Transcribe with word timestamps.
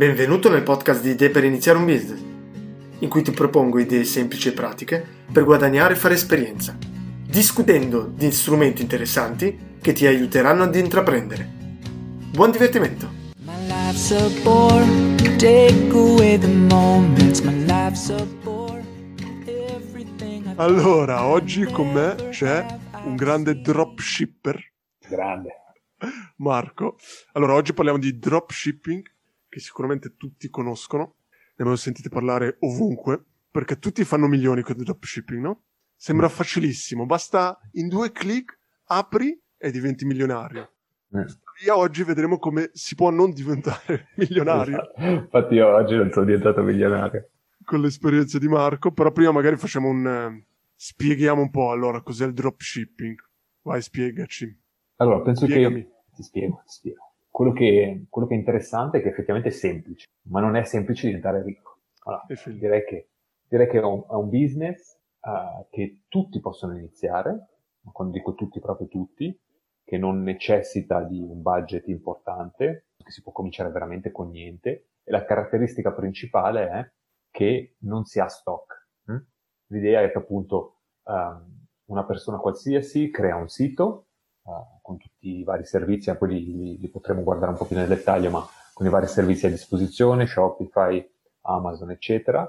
Benvenuto 0.00 0.48
nel 0.48 0.62
podcast 0.62 1.02
di 1.02 1.10
Idee 1.10 1.28
per 1.28 1.44
iniziare 1.44 1.76
un 1.76 1.84
business, 1.84 2.22
in 3.00 3.08
cui 3.10 3.20
ti 3.20 3.32
propongo 3.32 3.78
idee 3.78 4.04
semplici 4.04 4.48
e 4.48 4.52
pratiche 4.52 5.06
per 5.30 5.44
guadagnare 5.44 5.92
e 5.92 5.96
fare 5.98 6.14
esperienza, 6.14 6.74
discutendo 7.26 8.06
di 8.06 8.32
strumenti 8.32 8.80
interessanti 8.80 9.76
che 9.78 9.92
ti 9.92 10.06
aiuteranno 10.06 10.62
ad 10.62 10.74
intraprendere. 10.74 11.46
Buon 12.32 12.50
divertimento! 12.50 13.12
Allora, 20.56 21.26
oggi 21.26 21.64
con 21.66 21.92
me 21.92 22.14
c'è 22.30 22.66
un 23.04 23.16
grande 23.16 23.60
dropshipper. 23.60 24.72
Grande. 25.06 25.50
Marco. 26.36 26.96
Allora, 27.32 27.52
oggi 27.52 27.74
parliamo 27.74 27.98
di 27.98 28.18
dropshipping 28.18 29.02
che 29.50 29.60
sicuramente 29.60 30.14
tutti 30.16 30.48
conoscono, 30.48 31.16
ne 31.28 31.52
abbiamo 31.56 31.76
sentito 31.76 32.08
parlare 32.08 32.56
ovunque, 32.60 33.22
perché 33.50 33.78
tutti 33.78 34.04
fanno 34.04 34.28
milioni 34.28 34.62
con 34.62 34.76
il 34.78 34.84
dropshipping, 34.84 35.42
no? 35.42 35.62
Sembra 35.94 36.28
mm. 36.28 36.30
facilissimo, 36.30 37.04
basta 37.04 37.58
in 37.72 37.88
due 37.88 38.12
clic 38.12 38.56
apri 38.84 39.38
e 39.58 39.70
diventi 39.70 40.06
milionario. 40.06 40.72
Mm. 41.14 41.24
Io 41.66 41.76
oggi 41.76 42.04
vedremo 42.04 42.38
come 42.38 42.70
si 42.72 42.94
può 42.94 43.10
non 43.10 43.32
diventare 43.32 44.08
milionario. 44.16 44.92
Infatti 44.96 45.54
io 45.54 45.66
oggi 45.66 45.96
non 45.96 46.10
sono 46.10 46.24
diventato 46.24 46.62
milionario. 46.62 47.28
Con 47.64 47.80
l'esperienza 47.82 48.38
di 48.38 48.48
Marco, 48.48 48.92
però 48.92 49.12
prima 49.12 49.32
magari 49.32 49.56
facciamo 49.56 49.88
un... 49.88 50.06
Eh, 50.06 50.46
spieghiamo 50.74 51.42
un 51.42 51.50
po' 51.50 51.72
allora 51.72 52.00
cos'è 52.00 52.24
il 52.24 52.32
dropshipping. 52.32 53.16
Vai, 53.62 53.82
spiegaci. 53.82 54.58
Allora, 54.96 55.20
penso 55.20 55.44
Spiegami. 55.44 55.82
che... 55.82 55.90
Ti 56.14 56.22
spiego, 56.22 56.62
ti 56.64 56.72
spiego 56.72 57.09
quello 57.30 57.52
che, 57.52 58.06
quello 58.08 58.26
che, 58.26 58.34
è 58.34 58.38
interessante 58.38 58.98
è 58.98 59.02
che 59.02 59.08
effettivamente 59.08 59.50
è 59.50 59.52
semplice, 59.52 60.06
ma 60.28 60.40
non 60.40 60.56
è 60.56 60.64
semplice 60.64 61.06
diventare 61.06 61.42
ricco. 61.42 61.78
Allora, 62.04 62.24
direi, 62.46 62.84
che, 62.84 63.10
direi 63.48 63.68
che, 63.68 63.78
è 63.78 63.82
un, 63.82 64.04
è 64.08 64.14
un 64.14 64.28
business 64.28 64.98
uh, 65.20 65.66
che 65.70 66.02
tutti 66.08 66.40
possono 66.40 66.76
iniziare, 66.76 67.48
quando 67.92 68.14
dico 68.14 68.34
tutti, 68.34 68.60
proprio 68.60 68.88
tutti, 68.88 69.38
che 69.84 69.98
non 69.98 70.22
necessita 70.22 71.02
di 71.02 71.20
un 71.20 71.40
budget 71.42 71.88
importante, 71.88 72.88
che 72.96 73.10
si 73.10 73.22
può 73.22 73.32
cominciare 73.32 73.70
veramente 73.70 74.10
con 74.10 74.30
niente, 74.30 74.90
e 75.02 75.10
la 75.10 75.24
caratteristica 75.24 75.92
principale 75.92 76.68
è 76.68 76.90
che 77.30 77.76
non 77.80 78.04
si 78.04 78.20
ha 78.20 78.28
stock. 78.28 78.88
Hm? 79.06 79.18
L'idea 79.68 80.02
è 80.02 80.10
che 80.10 80.18
appunto 80.18 80.80
um, 81.04 81.66
una 81.86 82.04
persona 82.04 82.38
qualsiasi 82.38 83.10
crea 83.10 83.36
un 83.36 83.48
sito, 83.48 84.09
uh, 84.42 84.80
con 84.82 84.98
tutti 84.98 85.38
i 85.38 85.44
vari 85.44 85.64
servizi, 85.64 86.14
poi 86.16 86.28
li, 86.28 86.56
li, 86.56 86.78
li, 86.78 86.88
potremo 86.88 87.22
guardare 87.22 87.52
un 87.52 87.58
po' 87.58 87.66
più 87.66 87.76
nel 87.76 87.88
dettaglio, 87.88 88.30
ma 88.30 88.44
con 88.72 88.86
i 88.86 88.90
vari 88.90 89.06
servizi 89.06 89.46
a 89.46 89.50
disposizione, 89.50 90.26
Shopify, 90.26 91.06
Amazon, 91.42 91.90
eccetera, 91.90 92.42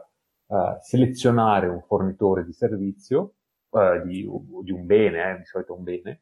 uh, 0.48 0.78
selezionare 0.82 1.68
un 1.68 1.82
fornitore 1.82 2.46
di 2.46 2.54
servizio, 2.54 3.36
uh, 3.70 4.02
di, 4.06 4.28
di, 4.64 4.72
un 4.72 4.86
bene, 4.86 5.32
eh, 5.32 5.38
di 5.38 5.46
solito 5.46 5.74
un 5.74 5.84
bene, 5.84 6.22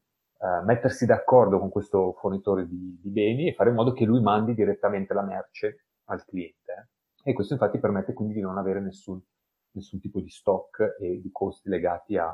mettersi 0.64 1.06
d'accordo 1.06 1.60
con 1.60 1.70
questo 1.70 2.14
fornitore 2.14 2.66
di, 2.66 2.98
di, 3.02 3.10
beni 3.10 3.50
e 3.50 3.54
fare 3.54 3.72
in 3.72 3.76
modo 3.76 3.92
che 3.92 4.06
lui 4.06 4.22
mandi 4.22 4.54
direttamente 4.54 5.14
la 5.14 5.22
merce 5.22 5.88
al 6.06 6.24
cliente. 6.24 6.90
Eh. 7.24 7.32
E 7.32 7.34
questo 7.34 7.52
infatti 7.52 7.78
permette 7.78 8.14
quindi 8.14 8.36
di 8.36 8.40
non 8.40 8.58
avere 8.58 8.80
nessun, 8.80 9.22
nessun 9.72 10.00
tipo 10.00 10.22
di 10.22 10.30
stock 10.30 10.96
e 10.98 11.20
di 11.20 11.30
costi 11.34 11.68
legati 11.68 12.16
a, 12.16 12.30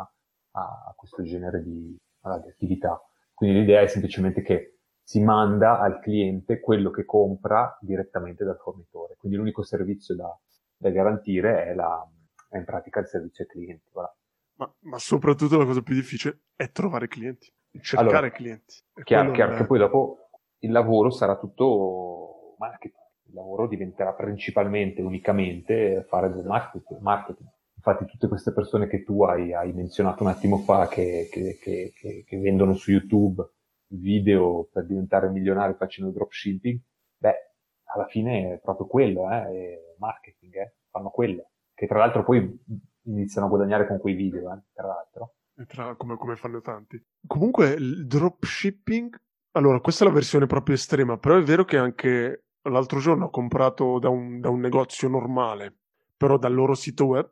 a 0.52 0.94
questo 0.96 1.24
genere 1.24 1.64
di, 1.64 1.98
di 1.98 2.50
attività. 2.50 3.02
Quindi 3.36 3.60
l'idea 3.60 3.82
è 3.82 3.88
semplicemente 3.88 4.42
che 4.42 4.80
si 5.04 5.22
manda 5.22 5.80
al 5.80 6.00
cliente 6.00 6.60
quello 6.60 6.90
che 6.90 7.06
compra 7.06 7.78
direttamente 7.82 8.44
dal 8.44 8.58
fornitore. 8.58 9.16
Quindi 9.18 9.38
l'unico 9.38 9.62
servizio 9.62 10.16
da, 10.16 10.36
da 10.78 10.90
garantire 10.90 11.66
è, 11.66 11.76
la, 11.76 12.04
è, 12.50 12.58
in 12.58 12.66
pratica 12.66 13.02
il 13.02 13.08
servizio 13.08 13.44
ai 13.44 13.50
clienti. 13.50 13.90
Voilà. 13.92 14.16
Ma, 14.58 14.74
ma, 14.84 14.98
soprattutto 14.98 15.58
la 15.58 15.66
cosa 15.66 15.82
più 15.82 15.94
difficile 15.94 16.44
è 16.56 16.72
trovare 16.72 17.10
clienti, 17.10 17.54
cercare 17.82 18.10
allora, 18.10 18.32
clienti. 18.32 18.82
Chiaro, 19.04 19.32
chiaro 19.32 19.54
è... 19.54 19.58
che 19.58 19.66
poi 19.66 19.80
dopo 19.80 20.30
il 20.60 20.72
lavoro 20.72 21.12
sarà 21.12 21.38
tutto 21.38 22.56
marketing. 22.58 23.04
Il 23.28 23.34
lavoro 23.34 23.68
diventerà 23.68 24.14
principalmente, 24.14 25.02
unicamente 25.02 26.06
fare 26.08 26.32
del 26.32 26.46
marketing. 26.46 27.02
marketing 27.02 27.50
infatti 27.86 28.06
tutte 28.06 28.28
queste 28.28 28.52
persone 28.52 28.88
che 28.88 29.04
tu 29.04 29.22
hai, 29.24 29.54
hai 29.54 29.72
menzionato 29.72 30.24
un 30.24 30.30
attimo 30.30 30.58
fa 30.58 30.88
che, 30.88 31.30
che, 31.32 31.60
che, 31.62 32.24
che, 32.26 32.40
vendono 32.40 32.74
su 32.74 32.90
YouTube 32.90 33.48
video 33.90 34.68
per 34.72 34.88
diventare 34.88 35.30
milionari 35.30 35.76
facendo 35.76 36.10
dropshipping, 36.12 36.80
beh, 37.18 37.54
alla 37.94 38.08
fine 38.08 38.54
è 38.54 38.60
proprio 38.60 38.88
quello, 38.88 39.30
eh, 39.30 39.96
marketing, 40.00 40.56
eh, 40.56 40.74
fanno 40.90 41.10
quello. 41.10 41.52
Che 41.76 41.86
tra 41.86 42.00
l'altro 42.00 42.24
poi 42.24 42.60
iniziano 43.04 43.46
a 43.46 43.50
guadagnare 43.50 43.86
con 43.86 44.00
quei 44.00 44.16
video, 44.16 44.52
eh, 44.52 44.62
tra 44.74 44.88
l'altro. 44.88 45.36
Tra, 45.68 45.96
come, 45.96 46.18
come 46.18 46.36
fanno 46.36 46.62
tanti. 46.62 47.02
Comunque 47.28 47.70
il 47.70 48.08
dropshipping, 48.08 49.16
allora 49.52 49.80
questa 49.80 50.04
è 50.04 50.08
la 50.08 50.14
versione 50.14 50.48
proprio 50.48 50.76
estrema, 50.76 51.18
però 51.18 51.38
è 51.38 51.44
vero 51.44 51.64
che 51.64 51.78
anche 51.78 52.46
l'altro 52.64 53.00
giorno 53.00 53.26
ho 53.26 53.30
comprato 53.30 54.00
da 54.00 54.10
un, 54.10 54.40
da 54.40 54.50
un 54.50 54.60
negozio 54.60 55.08
normale, 55.08 55.78
però 56.18 56.38
dal 56.38 56.54
loro 56.54 56.74
sito 56.74 57.06
web, 57.06 57.30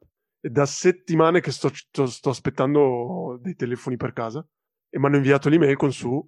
da 0.50 0.66
settimane 0.66 1.40
che 1.40 1.52
sto, 1.52 1.70
sto, 1.74 2.06
sto 2.06 2.30
aspettando 2.30 3.38
dei 3.42 3.56
telefoni 3.56 3.96
per 3.96 4.12
casa 4.12 4.46
e 4.90 5.00
mi 5.00 5.06
hanno 5.06 5.16
inviato 5.16 5.48
l'email 5.48 5.78
con 5.78 5.94
su 5.94 6.22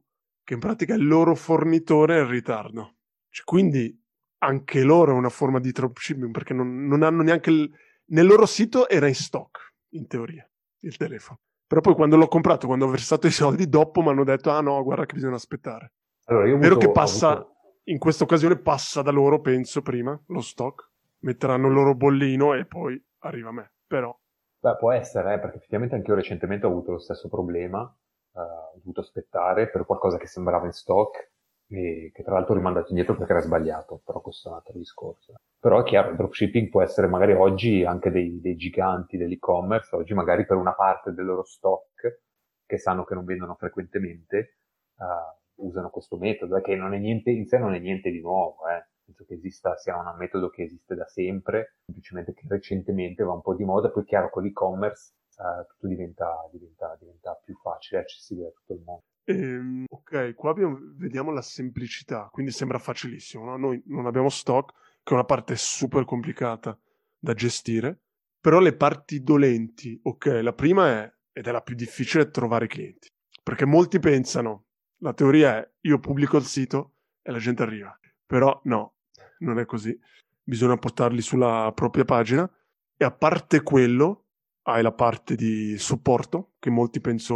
che 0.43 0.53
in 0.53 0.59
pratica 0.59 0.93
il 0.93 1.05
loro 1.05 1.35
fornitore 1.35 2.17
è 2.17 2.21
in 2.21 2.29
ritardo. 2.29 2.95
Cioè, 3.29 3.43
quindi 3.43 4.01
anche 4.39 4.83
loro 4.83 5.11
è 5.11 5.15
una 5.15 5.29
forma 5.29 5.59
di 5.59 5.71
dropshipping 5.71 6.31
perché 6.31 6.53
non, 6.53 6.85
non 6.85 7.03
hanno 7.03 7.23
neanche 7.23 7.49
il... 7.49 7.69
nel 8.07 8.25
loro 8.25 8.45
sito 8.45 8.87
era 8.87 9.07
in 9.07 9.15
stock 9.15 9.73
in 9.89 10.07
teoria 10.07 10.49
il 10.81 10.95
telefono. 10.95 11.39
Però 11.67 11.81
poi 11.81 11.95
quando 11.95 12.15
l'ho 12.15 12.27
comprato 12.27 12.67
quando 12.67 12.85
ho 12.85 12.89
versato 12.89 13.27
i 13.27 13.31
soldi 13.31 13.67
dopo 13.67 14.01
mi 14.01 14.09
hanno 14.09 14.23
detto 14.23 14.51
ah 14.51 14.61
no 14.61 14.81
guarda 14.83 15.05
che 15.05 15.15
bisogna 15.15 15.35
aspettare. 15.35 15.93
Allora, 16.25 16.47
io 16.47 16.57
vero 16.57 16.75
avuto, 16.75 16.85
che 16.85 16.91
passa 16.93 17.31
avuto... 17.31 17.55
in 17.85 17.97
questa 17.97 18.23
occasione 18.23 18.59
passa 18.59 19.01
da 19.01 19.11
loro 19.11 19.41
penso 19.41 19.81
prima 19.81 20.17
lo 20.27 20.41
stock 20.41 20.89
metteranno 21.19 21.67
il 21.67 21.73
loro 21.73 21.95
bollino 21.95 22.53
e 22.53 22.65
poi 22.65 23.03
arriva 23.19 23.49
a 23.49 23.53
me 23.53 23.74
però... 23.95 24.17
Beh, 24.59 24.75
può 24.77 24.91
essere, 24.91 25.35
eh, 25.35 25.39
perché 25.39 25.57
effettivamente 25.57 25.95
anche 25.95 26.09
io 26.09 26.15
recentemente 26.15 26.65
ho 26.65 26.69
avuto 26.69 26.91
lo 26.91 26.99
stesso 26.99 27.29
problema, 27.29 27.81
uh, 27.81 28.39
ho 28.39 28.73
dovuto 28.75 29.01
aspettare 29.01 29.69
per 29.69 29.85
qualcosa 29.85 30.17
che 30.17 30.27
sembrava 30.27 30.65
in 30.65 30.73
stock 30.73 31.31
e 31.67 32.11
che 32.13 32.23
tra 32.23 32.33
l'altro 32.33 32.53
ho 32.53 32.57
rimandato 32.57 32.89
indietro 32.89 33.15
perché 33.15 33.31
era 33.31 33.41
sbagliato, 33.41 34.01
però 34.03 34.21
questo 34.21 34.49
è 34.49 34.51
un 34.51 34.57
altro 34.57 34.77
discorso. 34.77 35.35
Però 35.59 35.79
è 35.79 35.83
chiaro, 35.83 36.09
il 36.09 36.17
dropshipping 36.17 36.69
può 36.69 36.81
essere 36.81 37.07
magari 37.07 37.33
oggi 37.33 37.85
anche 37.85 38.11
dei, 38.11 38.41
dei 38.41 38.55
giganti 38.55 39.17
dell'e-commerce, 39.17 39.95
oggi 39.95 40.13
magari 40.13 40.45
per 40.45 40.57
una 40.57 40.73
parte 40.73 41.11
del 41.13 41.25
loro 41.25 41.43
stock 41.43 42.21
che 42.65 42.77
sanno 42.77 43.03
che 43.03 43.13
non 43.13 43.23
vendono 43.23 43.55
frequentemente, 43.55 44.57
uh, 44.97 45.65
usano 45.67 45.89
questo 45.89 46.17
metodo, 46.17 46.59
che 46.61 46.75
non 46.75 46.93
è 46.93 46.97
niente, 46.97 47.29
in 47.29 47.45
sé 47.45 47.59
non 47.59 47.73
è 47.75 47.79
niente 47.79 48.09
di 48.09 48.19
nuovo, 48.19 48.67
eh 48.67 48.83
penso 49.05 49.23
che 49.25 49.35
esista, 49.35 49.77
sia 49.77 49.95
un 49.95 50.15
metodo 50.17 50.49
che 50.49 50.63
esiste 50.63 50.95
da 50.95 51.07
sempre, 51.07 51.77
semplicemente 51.85 52.33
che 52.33 52.45
recentemente 52.49 53.23
va 53.23 53.33
un 53.33 53.41
po' 53.41 53.53
di 53.55 53.63
moda, 53.63 53.89
poi 53.91 54.03
chiaro 54.03 54.29
con 54.29 54.43
l'e-commerce 54.43 55.13
eh, 55.37 55.65
tutto 55.67 55.87
diventa, 55.87 56.49
diventa, 56.51 56.95
diventa, 56.99 57.39
più 57.43 57.55
facile, 57.55 58.01
accessibile 58.01 58.47
a 58.47 58.51
tutto 58.51 58.73
il 58.73 58.81
mondo. 58.83 59.03
Ehm, 59.25 59.85
ok, 59.89 60.33
qua 60.33 60.51
abbiamo, 60.51 60.77
vediamo 60.95 61.31
la 61.31 61.41
semplicità, 61.41 62.29
quindi 62.31 62.51
sembra 62.51 62.79
facilissimo, 62.79 63.43
no? 63.43 63.57
noi 63.57 63.81
non 63.87 64.05
abbiamo 64.05 64.29
stock, 64.29 64.73
che 65.03 65.11
è 65.11 65.13
una 65.13 65.25
parte 65.25 65.55
super 65.55 66.05
complicata 66.05 66.77
da 67.17 67.33
gestire, 67.33 67.99
però 68.39 68.59
le 68.59 68.75
parti 68.75 69.23
dolenti, 69.23 69.99
ok, 70.01 70.39
la 70.41 70.53
prima 70.53 70.87
è, 70.87 71.13
ed 71.31 71.47
è 71.47 71.51
la 71.51 71.61
più 71.61 71.75
difficile, 71.75 72.29
trovare 72.29 72.67
clienti, 72.67 73.09
perché 73.43 73.65
molti 73.65 73.99
pensano, 73.99 74.65
la 74.99 75.13
teoria 75.13 75.57
è 75.57 75.71
io 75.81 75.99
pubblico 75.99 76.37
il 76.37 76.43
sito 76.43 76.93
e 77.21 77.31
la 77.31 77.39
gente 77.39 77.63
arriva, 77.63 77.97
però 78.25 78.59
no, 78.65 78.94
non 79.39 79.59
è 79.59 79.65
così. 79.65 79.97
Bisogna 80.43 80.77
portarli 80.77 81.21
sulla 81.21 81.71
propria 81.73 82.05
pagina 82.05 82.49
e 82.95 83.03
a 83.03 83.11
parte 83.11 83.61
quello 83.61 84.25
hai 84.63 84.81
la 84.81 84.93
parte 84.93 85.35
di 85.35 85.77
supporto 85.77 86.53
che 86.59 86.69
molti 86.69 86.99
penso 86.99 87.35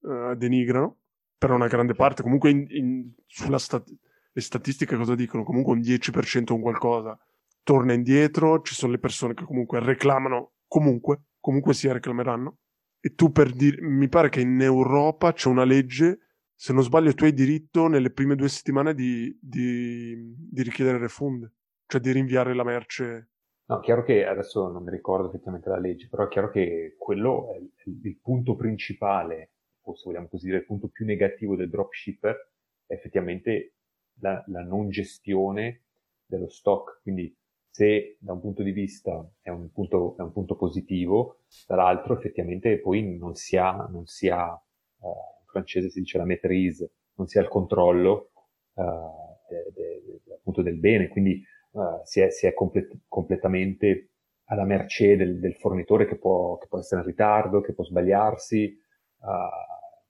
uh, 0.00 0.34
denigrano, 0.36 0.98
però 1.38 1.54
una 1.54 1.68
grande 1.68 1.94
parte 1.94 2.22
comunque 2.22 2.50
in, 2.50 2.66
in, 2.68 3.12
sulla 3.26 3.58
stat- 3.58 3.92
le 4.32 4.40
statistiche 4.40 4.96
cosa 4.96 5.14
dicono? 5.14 5.44
Comunque 5.44 5.74
un 5.74 5.80
10% 5.80 6.52
un 6.52 6.60
qualcosa 6.60 7.18
torna 7.62 7.92
indietro, 7.92 8.60
ci 8.62 8.74
sono 8.74 8.92
le 8.92 8.98
persone 8.98 9.34
che 9.34 9.44
comunque 9.44 9.80
reclamano 9.80 10.52
comunque, 10.66 11.22
comunque 11.40 11.72
sia 11.72 11.92
reclameranno. 11.92 12.58
E 13.00 13.14
tu 13.14 13.32
per 13.32 13.52
dire, 13.52 13.80
mi 13.80 14.08
pare 14.08 14.28
che 14.28 14.40
in 14.40 14.60
Europa 14.60 15.32
c'è 15.32 15.48
una 15.48 15.64
legge 15.64 16.23
se 16.64 16.72
non 16.72 16.82
sbaglio 16.82 17.12
tu 17.12 17.24
hai 17.24 17.34
diritto 17.34 17.88
nelle 17.88 18.10
prime 18.10 18.36
due 18.36 18.48
settimane 18.48 18.94
di, 18.94 19.38
di, 19.38 20.34
di 20.34 20.62
richiedere 20.62 20.96
refund, 20.96 21.46
cioè 21.84 22.00
di 22.00 22.10
rinviare 22.10 22.54
la 22.54 22.64
merce. 22.64 23.32
No, 23.66 23.80
chiaro 23.80 24.02
che 24.02 24.24
adesso 24.24 24.68
non 24.68 24.82
mi 24.82 24.90
ricordo 24.90 25.28
effettivamente 25.28 25.68
la 25.68 25.78
legge, 25.78 26.08
però 26.08 26.24
è 26.24 26.28
chiaro 26.28 26.48
che 26.48 26.94
quello 26.98 27.52
è 27.52 27.58
il, 27.58 28.18
punto 28.18 28.56
principale, 28.56 29.50
o 29.82 29.94
se 29.94 30.04
vogliamo 30.06 30.26
così 30.28 30.46
dire, 30.46 30.56
il 30.56 30.64
punto 30.64 30.88
più 30.88 31.04
negativo 31.04 31.54
del 31.54 31.68
dropshipper, 31.68 32.52
è 32.86 32.94
effettivamente 32.94 33.74
la, 34.20 34.42
la 34.46 34.62
non 34.62 34.88
gestione 34.88 35.82
dello 36.24 36.48
stock. 36.48 37.02
Quindi 37.02 37.36
se 37.68 38.16
da 38.20 38.32
un 38.32 38.40
punto 38.40 38.62
di 38.62 38.72
vista 38.72 39.30
è 39.42 39.50
un 39.50 39.70
punto, 39.70 40.16
è 40.16 40.22
un 40.22 40.32
punto 40.32 40.56
positivo, 40.56 41.40
dall'altro 41.66 42.16
effettivamente 42.16 42.80
poi 42.80 43.18
non 43.18 43.34
si 43.34 43.58
ha, 43.58 43.86
non 43.90 44.06
si 44.06 44.30
ha 44.30 44.58
in 45.02 45.33
francese 45.54 45.90
si 45.90 46.00
dice 46.00 46.18
la 46.18 46.24
maîtrise, 46.24 46.90
non 47.14 47.28
si 47.28 47.38
ha 47.38 47.42
il 47.42 47.48
controllo 47.48 48.30
uh, 48.74 48.82
de, 49.48 49.72
de, 49.72 50.20
de, 50.24 50.34
appunto 50.34 50.62
del 50.62 50.78
bene, 50.78 51.08
quindi 51.08 51.40
uh, 51.72 52.00
si 52.02 52.20
è, 52.20 52.30
si 52.30 52.46
è 52.46 52.54
complet- 52.54 52.98
completamente 53.06 54.10
alla 54.46 54.64
mercé 54.64 55.16
del, 55.16 55.38
del 55.38 55.54
fornitore 55.54 56.06
che 56.06 56.16
può, 56.16 56.58
che 56.58 56.66
può, 56.68 56.78
essere 56.78 57.00
in 57.00 57.06
ritardo, 57.06 57.60
che 57.60 57.72
può 57.72 57.84
sbagliarsi, 57.84 58.78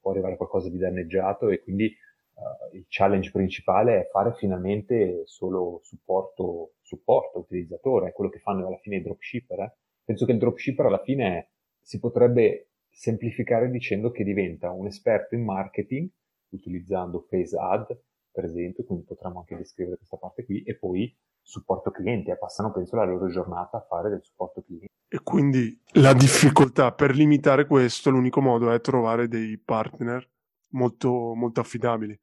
può 0.00 0.10
arrivare 0.10 0.36
qualcosa 0.36 0.68
di 0.68 0.76
danneggiato 0.76 1.50
e 1.50 1.60
quindi 1.60 1.94
uh, 2.34 2.76
il 2.76 2.84
challenge 2.88 3.30
principale 3.30 4.00
è 4.00 4.08
fare 4.10 4.34
finalmente 4.34 5.22
solo 5.26 5.80
supporto, 5.84 6.74
supporto 6.82 7.38
utilizzatore, 7.38 8.08
è 8.08 8.12
quello 8.12 8.30
che 8.30 8.40
fanno 8.40 8.66
alla 8.66 8.78
fine 8.78 8.96
i 8.96 9.02
dropshipper. 9.02 9.60
Eh? 9.60 9.74
Penso 10.04 10.26
che 10.26 10.32
il 10.32 10.38
dropshipper 10.38 10.86
alla 10.86 11.02
fine 11.02 11.50
si 11.80 12.00
potrebbe 12.00 12.70
semplificare 12.94 13.70
dicendo 13.70 14.10
che 14.10 14.24
diventa 14.24 14.70
un 14.70 14.86
esperto 14.86 15.34
in 15.34 15.44
marketing 15.44 16.08
utilizzando 16.50 17.26
Phase 17.28 17.58
Ad, 17.58 17.86
per 18.30 18.44
esempio, 18.44 18.84
quindi 18.84 19.04
potremmo 19.04 19.40
anche 19.40 19.56
descrivere 19.56 19.96
questa 19.96 20.16
parte 20.16 20.44
qui, 20.44 20.62
e 20.62 20.76
poi 20.76 21.14
supporto 21.42 21.90
clienti, 21.90 22.30
e 22.30 22.38
passano 22.38 22.72
penso 22.72 22.96
la 22.96 23.04
loro 23.04 23.28
giornata 23.28 23.78
a 23.78 23.86
fare 23.88 24.08
del 24.08 24.22
supporto 24.22 24.62
clienti. 24.62 24.86
E 25.08 25.20
quindi 25.22 25.78
la 25.94 26.14
difficoltà 26.14 26.92
per 26.92 27.14
limitare 27.14 27.66
questo, 27.66 28.10
l'unico 28.10 28.40
modo 28.40 28.70
è 28.70 28.80
trovare 28.80 29.28
dei 29.28 29.58
partner 29.58 30.28
molto, 30.70 31.34
molto 31.34 31.60
affidabili. 31.60 32.18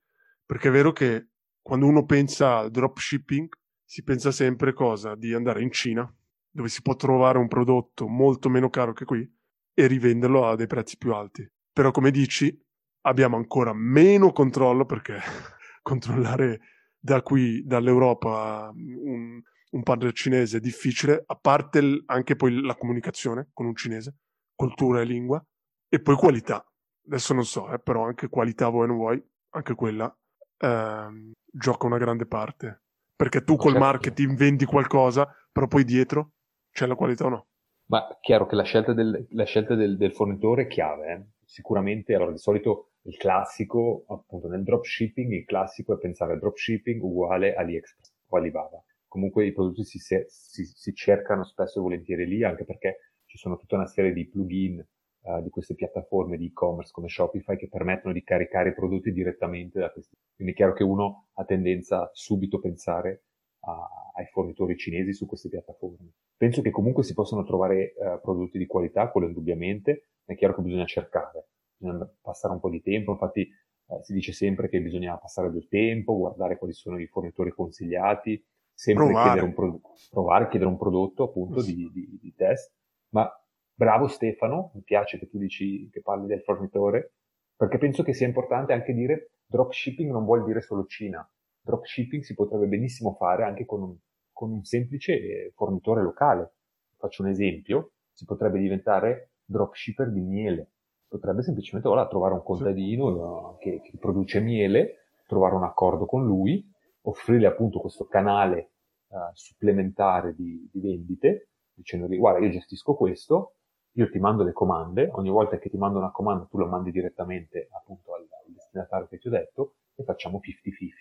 Perché 0.45 0.69
è 0.69 0.71
vero 0.71 0.91
che 0.91 1.27
quando 1.62 1.85
uno 1.85 2.06
pensa 2.06 2.57
al 2.57 2.71
dropshipping, 2.71 3.47
si 3.83 4.03
pensa 4.03 4.31
sempre 4.31 4.73
cosa? 4.73 5.15
Di 5.15 5.33
andare 5.33 5.62
in 5.62 5.71
Cina, 5.71 6.13
dove 6.50 6.68
si 6.68 6.81
può 6.81 6.95
trovare 6.95 7.38
un 7.38 7.47
prodotto 7.47 8.07
molto 8.07 8.50
meno 8.50 8.69
caro 8.69 8.94
che 8.94 9.06
qui 9.06 9.39
e 9.73 9.88
rivenderlo 9.88 10.47
a 10.47 10.56
dei 10.56 10.68
prezzi 10.68 10.97
più 10.97 11.13
alti. 11.13 11.47
Però 11.71 11.91
come 11.91 12.12
dici, 12.12 12.57
abbiamo 13.01 13.38
ancora 13.38 13.73
meno 13.73 14.31
controllo 14.31 14.85
perché 14.85 15.19
controllare 15.81 16.59
da 17.00 17.21
qui, 17.21 17.63
dall'Europa, 17.65 18.71
un, 18.73 19.41
un 19.71 19.83
partner 19.83 20.12
cinese 20.13 20.57
è 20.57 20.59
difficile, 20.59 21.23
a 21.25 21.35
parte 21.35 21.79
il, 21.79 22.03
anche 22.07 22.35
poi 22.35 22.62
la 22.62 22.75
comunicazione 22.75 23.50
con 23.53 23.65
un 23.65 23.75
cinese, 23.75 24.18
cultura 24.56 25.01
e 25.01 25.06
lingua, 25.06 25.44
e 25.89 26.01
poi 26.01 26.15
qualità. 26.15 26.63
Adesso 27.07 27.33
non 27.33 27.45
so, 27.45 27.71
eh, 27.71 27.79
però 27.79 28.06
anche 28.06 28.29
qualità 28.29 28.69
vuoi 28.69 28.83
o 28.83 28.88
non 28.88 28.97
vuoi, 28.97 29.23
anche 29.53 29.73
quella 29.73 30.15
ehm, 30.57 31.31
gioca 31.51 31.88
una 31.88 31.97
grande 31.97 32.27
parte. 32.27 32.83
Perché 33.15 33.44
tu 33.44 33.56
col 33.56 33.73
certo. 33.73 33.85
marketing 33.85 34.38
vendi 34.38 34.65
qualcosa, 34.65 35.27
però 35.51 35.68
poi 35.68 35.83
dietro 35.83 36.33
c'è 36.71 36.85
la 36.85 36.95
qualità 36.95 37.25
o 37.25 37.29
no? 37.29 37.47
Ma 37.91 38.17
chiaro 38.21 38.45
che 38.45 38.55
la 38.55 38.63
scelta 38.63 38.93
del, 38.93 39.27
la 39.31 39.43
scelta 39.43 39.75
del, 39.75 39.97
del 39.97 40.13
fornitore 40.13 40.63
è 40.63 40.67
chiave. 40.67 41.11
Eh? 41.11 41.25
Sicuramente, 41.43 42.15
allora 42.15 42.31
di 42.31 42.38
solito 42.38 42.91
il 43.01 43.17
classico, 43.17 44.05
appunto 44.07 44.47
nel 44.47 44.63
dropshipping, 44.63 45.33
il 45.33 45.43
classico 45.43 45.93
è 45.93 45.97
pensare 45.97 46.31
al 46.31 46.39
dropshipping 46.39 47.03
uguale 47.03 47.53
AliExpress 47.53 48.13
o 48.29 48.38
Alibaba. 48.38 48.81
Comunque 49.09 49.45
i 49.45 49.51
prodotti 49.51 49.83
si, 49.83 49.99
si, 49.99 50.63
si 50.63 50.93
cercano 50.93 51.43
spesso 51.43 51.79
e 51.79 51.81
volentieri 51.81 52.25
lì, 52.25 52.45
anche 52.45 52.63
perché 52.63 53.15
ci 53.25 53.38
sono 53.38 53.57
tutta 53.57 53.75
una 53.75 53.88
serie 53.88 54.13
di 54.13 54.25
plugin 54.25 54.81
uh, 55.23 55.41
di 55.41 55.49
queste 55.49 55.75
piattaforme 55.75 56.37
di 56.37 56.45
e-commerce 56.45 56.94
come 56.94 57.09
Shopify 57.09 57.57
che 57.57 57.67
permettono 57.67 58.13
di 58.13 58.23
caricare 58.23 58.69
i 58.69 58.73
prodotti 58.73 59.11
direttamente 59.11 59.79
da 59.79 59.91
questi. 59.91 60.15
Quindi 60.33 60.53
è 60.53 60.55
chiaro 60.55 60.71
che 60.71 60.83
uno 60.83 61.27
ha 61.33 61.44
tendenza 61.44 62.03
a 62.03 62.09
subito 62.13 62.61
pensare 62.61 63.23
a, 63.61 64.11
ai 64.15 64.25
fornitori 64.27 64.77
cinesi 64.77 65.13
su 65.13 65.25
queste 65.25 65.49
piattaforme. 65.49 66.11
Penso 66.35 66.61
che 66.61 66.71
comunque 66.71 67.03
si 67.03 67.13
possano 67.13 67.43
trovare 67.43 67.93
uh, 67.95 68.19
prodotti 68.21 68.57
di 68.57 68.65
qualità, 68.65 69.09
quello 69.09 69.27
indubbiamente, 69.27 70.09
è 70.25 70.35
chiaro 70.35 70.55
che 70.55 70.61
bisogna 70.61 70.85
cercare, 70.85 71.47
bisogna 71.75 72.09
passare 72.21 72.53
un 72.53 72.59
po' 72.59 72.69
di 72.69 72.81
tempo, 72.81 73.11
infatti 73.11 73.47
uh, 73.85 74.01
si 74.01 74.13
dice 74.13 74.31
sempre 74.31 74.69
che 74.69 74.81
bisogna 74.81 75.17
passare 75.17 75.51
del 75.51 75.67
tempo, 75.67 76.17
guardare 76.17 76.57
quali 76.57 76.73
sono 76.73 76.99
i 76.99 77.07
fornitori 77.07 77.51
consigliati, 77.51 78.43
sempre 78.73 79.05
provare. 79.05 79.29
chiedere 79.29 79.45
un, 79.45 79.53
pro- 79.53 79.81
provare, 80.09 80.47
chiedere 80.47 80.71
un 80.71 80.77
prodotto 80.77 81.23
appunto 81.23 81.61
di, 81.61 81.89
di, 81.93 82.19
di 82.19 82.33
test, 82.35 82.73
ma 83.09 83.29
bravo 83.73 84.07
Stefano, 84.07 84.71
mi 84.73 84.81
piace 84.81 85.19
che 85.19 85.27
tu 85.27 85.37
dici 85.37 85.89
che 85.91 86.01
parli 86.01 86.25
del 86.25 86.41
fornitore, 86.41 87.13
perché 87.55 87.77
penso 87.77 88.01
che 88.01 88.13
sia 88.13 88.25
importante 88.25 88.73
anche 88.73 88.93
dire 88.93 89.33
dropshipping 89.45 90.09
non 90.09 90.25
vuol 90.25 90.43
dire 90.43 90.61
solo 90.61 90.85
Cina. 90.85 91.27
Dropshipping 91.61 92.23
si 92.23 92.33
potrebbe 92.33 92.67
benissimo 92.67 93.13
fare 93.13 93.43
anche 93.43 93.65
con 93.65 93.81
un, 93.81 93.95
con 94.31 94.51
un 94.51 94.63
semplice 94.63 95.51
fornitore 95.55 96.01
locale. 96.01 96.53
Faccio 96.97 97.23
un 97.23 97.29
esempio, 97.29 97.93
si 98.11 98.25
potrebbe 98.25 98.59
diventare 98.59 99.31
dropshipper 99.45 100.11
di 100.11 100.21
miele. 100.21 100.71
Potrebbe 101.07 101.43
semplicemente 101.43 101.89
ora 101.89 102.07
trovare 102.07 102.33
un 102.33 102.43
contadino 102.43 103.57
sì. 103.59 103.69
che, 103.69 103.81
che, 103.81 103.97
produce 103.97 104.39
miele, 104.39 104.99
trovare 105.27 105.55
un 105.55 105.63
accordo 105.63 106.05
con 106.05 106.25
lui, 106.25 106.65
offrirgli 107.01 107.45
appunto 107.45 107.79
questo 107.79 108.05
canale 108.05 108.71
uh, 109.07 109.17
supplementare 109.33 110.33
di, 110.33 110.69
di 110.71 110.79
vendite, 110.79 111.49
dicendogli 111.73 112.17
guarda 112.17 112.45
io 112.45 112.51
gestisco 112.51 112.95
questo, 112.95 113.55
io 113.93 114.09
ti 114.09 114.19
mando 114.19 114.43
le 114.43 114.53
comande, 114.53 115.09
ogni 115.11 115.29
volta 115.29 115.57
che 115.57 115.69
ti 115.69 115.77
mando 115.77 115.97
una 115.97 116.11
comanda 116.11 116.45
tu 116.45 116.57
la 116.57 116.67
mandi 116.67 116.91
direttamente 116.91 117.67
appunto 117.71 118.13
al, 118.13 118.21
al 118.21 118.53
destinatario 118.53 119.07
che 119.07 119.17
ti 119.17 119.27
ho 119.27 119.31
detto 119.31 119.75
e 119.95 120.03
facciamo 120.03 120.39
50-50 120.39 120.41
per 120.41 120.61
esempio, 120.61 121.00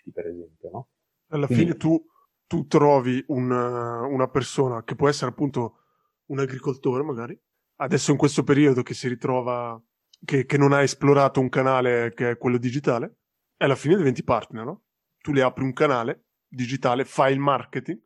Alla 1.41 1.47
Quindi... 1.47 1.65
fine 1.65 1.77
tu, 1.77 2.05
tu 2.47 2.67
trovi 2.67 3.23
una, 3.27 4.01
una 4.05 4.27
persona 4.27 4.83
che 4.83 4.95
può 4.95 5.09
essere 5.09 5.31
appunto 5.31 5.77
un 6.27 6.39
agricoltore 6.39 7.03
magari, 7.03 7.37
adesso 7.77 8.11
in 8.11 8.17
questo 8.17 8.43
periodo 8.43 8.83
che 8.83 8.93
si 8.93 9.07
ritrova, 9.07 9.81
che, 10.23 10.45
che 10.45 10.57
non 10.57 10.71
ha 10.71 10.81
esplorato 10.81 11.39
un 11.39 11.49
canale 11.49 12.13
che 12.13 12.31
è 12.31 12.37
quello 12.37 12.57
digitale, 12.57 13.17
e 13.57 13.65
alla 13.65 13.75
fine 13.75 13.95
diventi 13.95 14.23
partner, 14.23 14.63
no? 14.63 14.83
Tu 15.17 15.33
le 15.33 15.41
apri 15.41 15.63
un 15.63 15.73
canale 15.73 16.25
digitale, 16.47 17.05
fai 17.05 17.33
il 17.33 17.39
marketing, 17.39 17.99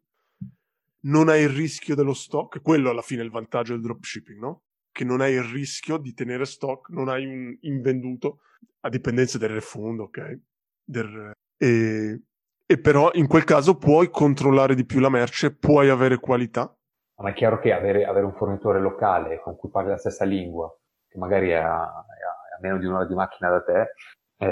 non 1.01 1.29
hai 1.29 1.43
il 1.43 1.49
rischio 1.49 1.95
dello 1.95 2.13
stock, 2.13 2.61
quello 2.61 2.89
alla 2.89 3.01
fine 3.01 3.21
è 3.21 3.25
il 3.25 3.31
vantaggio 3.31 3.73
del 3.73 3.81
dropshipping, 3.81 4.39
no? 4.39 4.63
che 4.95 5.03
non 5.03 5.19
hai 5.19 5.33
il 5.33 5.43
rischio 5.43 5.97
di 5.97 6.13
tenere 6.13 6.45
stock, 6.45 6.89
non 6.89 7.09
hai 7.09 7.25
un 7.25 7.53
invenduto 7.61 8.39
a 8.79 8.89
dipendenza 8.89 9.37
del 9.37 9.49
refund, 9.49 9.99
ok? 9.99 10.39
Del, 10.85 11.33
e, 11.57 12.21
e, 12.65 12.79
però 12.79 13.11
in 13.13 13.27
quel 13.27 13.43
caso 13.43 13.77
puoi 13.77 14.09
controllare 14.09 14.75
di 14.75 14.85
più 14.85 14.99
la 14.99 15.09
merce, 15.09 15.55
puoi 15.55 15.89
avere 15.89 16.19
qualità. 16.19 16.75
Ma 17.17 17.29
è 17.29 17.33
chiaro 17.33 17.59
che 17.59 17.71
avere, 17.71 18.05
avere 18.05 18.25
un 18.25 18.33
fornitore 18.33 18.79
locale 18.79 19.39
con 19.39 19.55
cui 19.55 19.69
parli 19.69 19.89
la 19.89 19.97
stessa 19.97 20.25
lingua, 20.25 20.73
che 21.07 21.17
magari 21.17 21.49
è 21.49 21.55
a, 21.55 21.83
è 21.83 22.55
a 22.55 22.59
meno 22.61 22.77
di 22.77 22.85
un'ora 22.85 23.05
di 23.05 23.13
macchina 23.13 23.49
da 23.49 23.61
te, 23.61 23.93
è, 24.37 24.45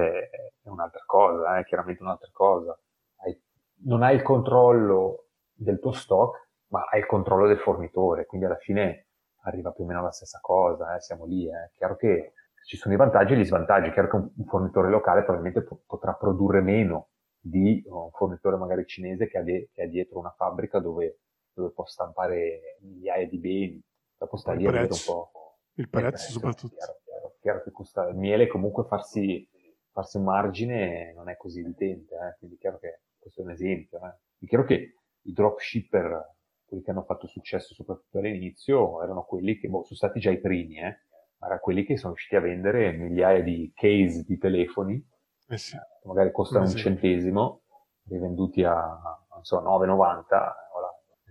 è 0.64 0.70
un'altra 0.70 1.04
cosa, 1.06 1.58
è 1.58 1.64
chiaramente 1.66 2.04
un'altra 2.04 2.30
cosa. 2.32 2.78
Hai, 3.18 3.38
non 3.86 4.04
hai 4.04 4.16
il 4.16 4.22
controllo 4.22 5.28
del 5.52 5.80
tuo 5.80 5.92
stock, 5.92 6.50
ma 6.68 6.86
hai 6.90 7.00
il 7.00 7.06
controllo 7.06 7.48
del 7.48 7.60
fornitore, 7.60 8.26
quindi 8.26 8.46
alla 8.46 8.58
fine 8.58 9.08
arriva 9.44 9.72
più 9.72 9.84
o 9.84 9.88
meno 9.88 10.02
la 10.02 10.12
stessa 10.12 10.40
cosa, 10.42 10.96
eh, 10.96 11.02
siamo 11.02 11.26
lì, 11.26 11.48
è 11.48 11.52
eh. 11.52 11.72
chiaro 11.74 11.96
che 11.96 12.34
ci 12.66 12.78
sono 12.78 12.94
i 12.94 12.98
vantaggi 12.98 13.34
e 13.34 13.38
gli 13.38 13.46
svantaggi, 13.46 13.90
è 13.90 13.92
chiaro 13.92 14.08
che 14.08 14.16
un, 14.16 14.46
fornitore 14.46 14.90
locale 14.90 15.24
probabilmente 15.24 15.64
po- 15.68 15.82
potrà 15.86 16.14
produrre 16.14 16.62
meno 16.62 17.10
di 17.46 17.84
un 17.88 18.10
fornitore 18.12 18.56
magari 18.56 18.86
cinese 18.86 19.28
che 19.28 19.38
ha, 19.38 19.44
de- 19.44 19.70
che 19.74 19.84
ha 19.84 19.88
dietro 19.88 20.18
una 20.18 20.32
fabbrica 20.32 20.80
dove, 20.80 21.20
dove, 21.52 21.72
può 21.72 21.86
stampare 21.86 22.78
migliaia 22.80 23.28
di 23.28 23.38
beni, 23.38 23.82
dopo 24.18 24.38
sta 24.38 24.54
lì 24.54 24.66
a 24.66 24.72
vedere 24.72 24.94
un 24.94 25.00
po'. 25.06 25.32
Il 25.74 25.90
prezzo, 25.90 26.32
soprattutto. 26.32 26.76
Chiaro, 26.76 27.00
chiaro, 27.04 27.36
chiaro, 27.42 27.64
che 27.64 27.72
costa 27.72 28.08
il 28.08 28.16
miele 28.16 28.48
comunque 28.48 28.86
farsi, 28.86 29.46
farsi 29.92 30.18
un 30.18 30.24
margine 30.24 31.12
non 31.14 31.28
è 31.28 31.36
così 31.36 31.60
evidente, 31.60 32.16
eh? 32.16 32.36
quindi 32.38 32.56
è 32.56 32.60
chiaro 32.60 32.80
che 32.80 33.02
questo 33.20 33.42
è 33.42 33.44
un 33.44 33.52
esempio. 33.52 34.00
Eh? 34.06 34.46
È 34.46 34.46
chiaro 34.46 34.64
che 34.64 34.96
i 35.24 35.34
dropshipper 35.34 36.36
quelli 36.64 36.84
che 36.84 36.92
hanno 36.92 37.04
fatto 37.04 37.28
successo 37.28 37.74
soprattutto 37.74 38.20
all'inizio 38.20 39.04
erano 39.04 39.26
quelli 39.26 39.58
che 39.58 39.68
boh, 39.68 39.84
sono 39.84 39.96
stati 39.96 40.20
già 40.22 40.32
i 40.32 40.40
primi, 40.40 40.78
eh? 40.78 41.02
ma 41.40 41.48
erano 41.48 41.60
quelli 41.60 41.84
che 41.84 41.98
sono 41.98 42.14
riusciti 42.14 42.38
a 42.38 42.40
vendere 42.40 42.94
migliaia 42.94 43.42
di 43.42 43.70
case 43.76 44.24
di 44.26 44.38
telefoni, 44.38 45.06
eh 45.54 45.58
sì. 45.58 45.78
magari 46.04 46.32
costano 46.32 46.66
eh 46.66 46.68
sì. 46.68 46.76
un 46.76 46.82
centesimo, 46.82 47.62
rivenduti 48.10 48.64
a, 48.64 48.74
non 48.74 49.44
so, 49.44 49.62
9,90, 49.62 49.66
ora 49.66 50.88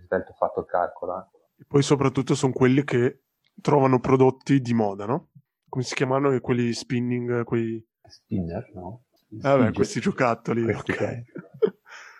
ho 0.09 0.33
fatto 0.35 0.59
il 0.61 0.65
calcolo. 0.65 1.17
Eh. 1.17 1.61
E 1.61 1.65
poi 1.67 1.81
soprattutto 1.81 2.35
sono 2.35 2.53
quelli 2.53 2.83
che 2.83 3.23
trovano 3.61 3.99
prodotti 3.99 4.59
di 4.59 4.73
moda, 4.73 5.05
no? 5.05 5.29
Come 5.69 5.83
si 5.83 5.95
chiamano 5.95 6.39
quelli 6.39 6.71
spinning, 6.73 7.43
quei... 7.43 7.85
Spinner, 8.03 8.71
no? 8.73 9.05
Vabbè, 9.29 9.71
questi 9.71 9.99
giocattoli. 9.99 10.63
Questi 10.63 10.91
ok. 10.91 11.21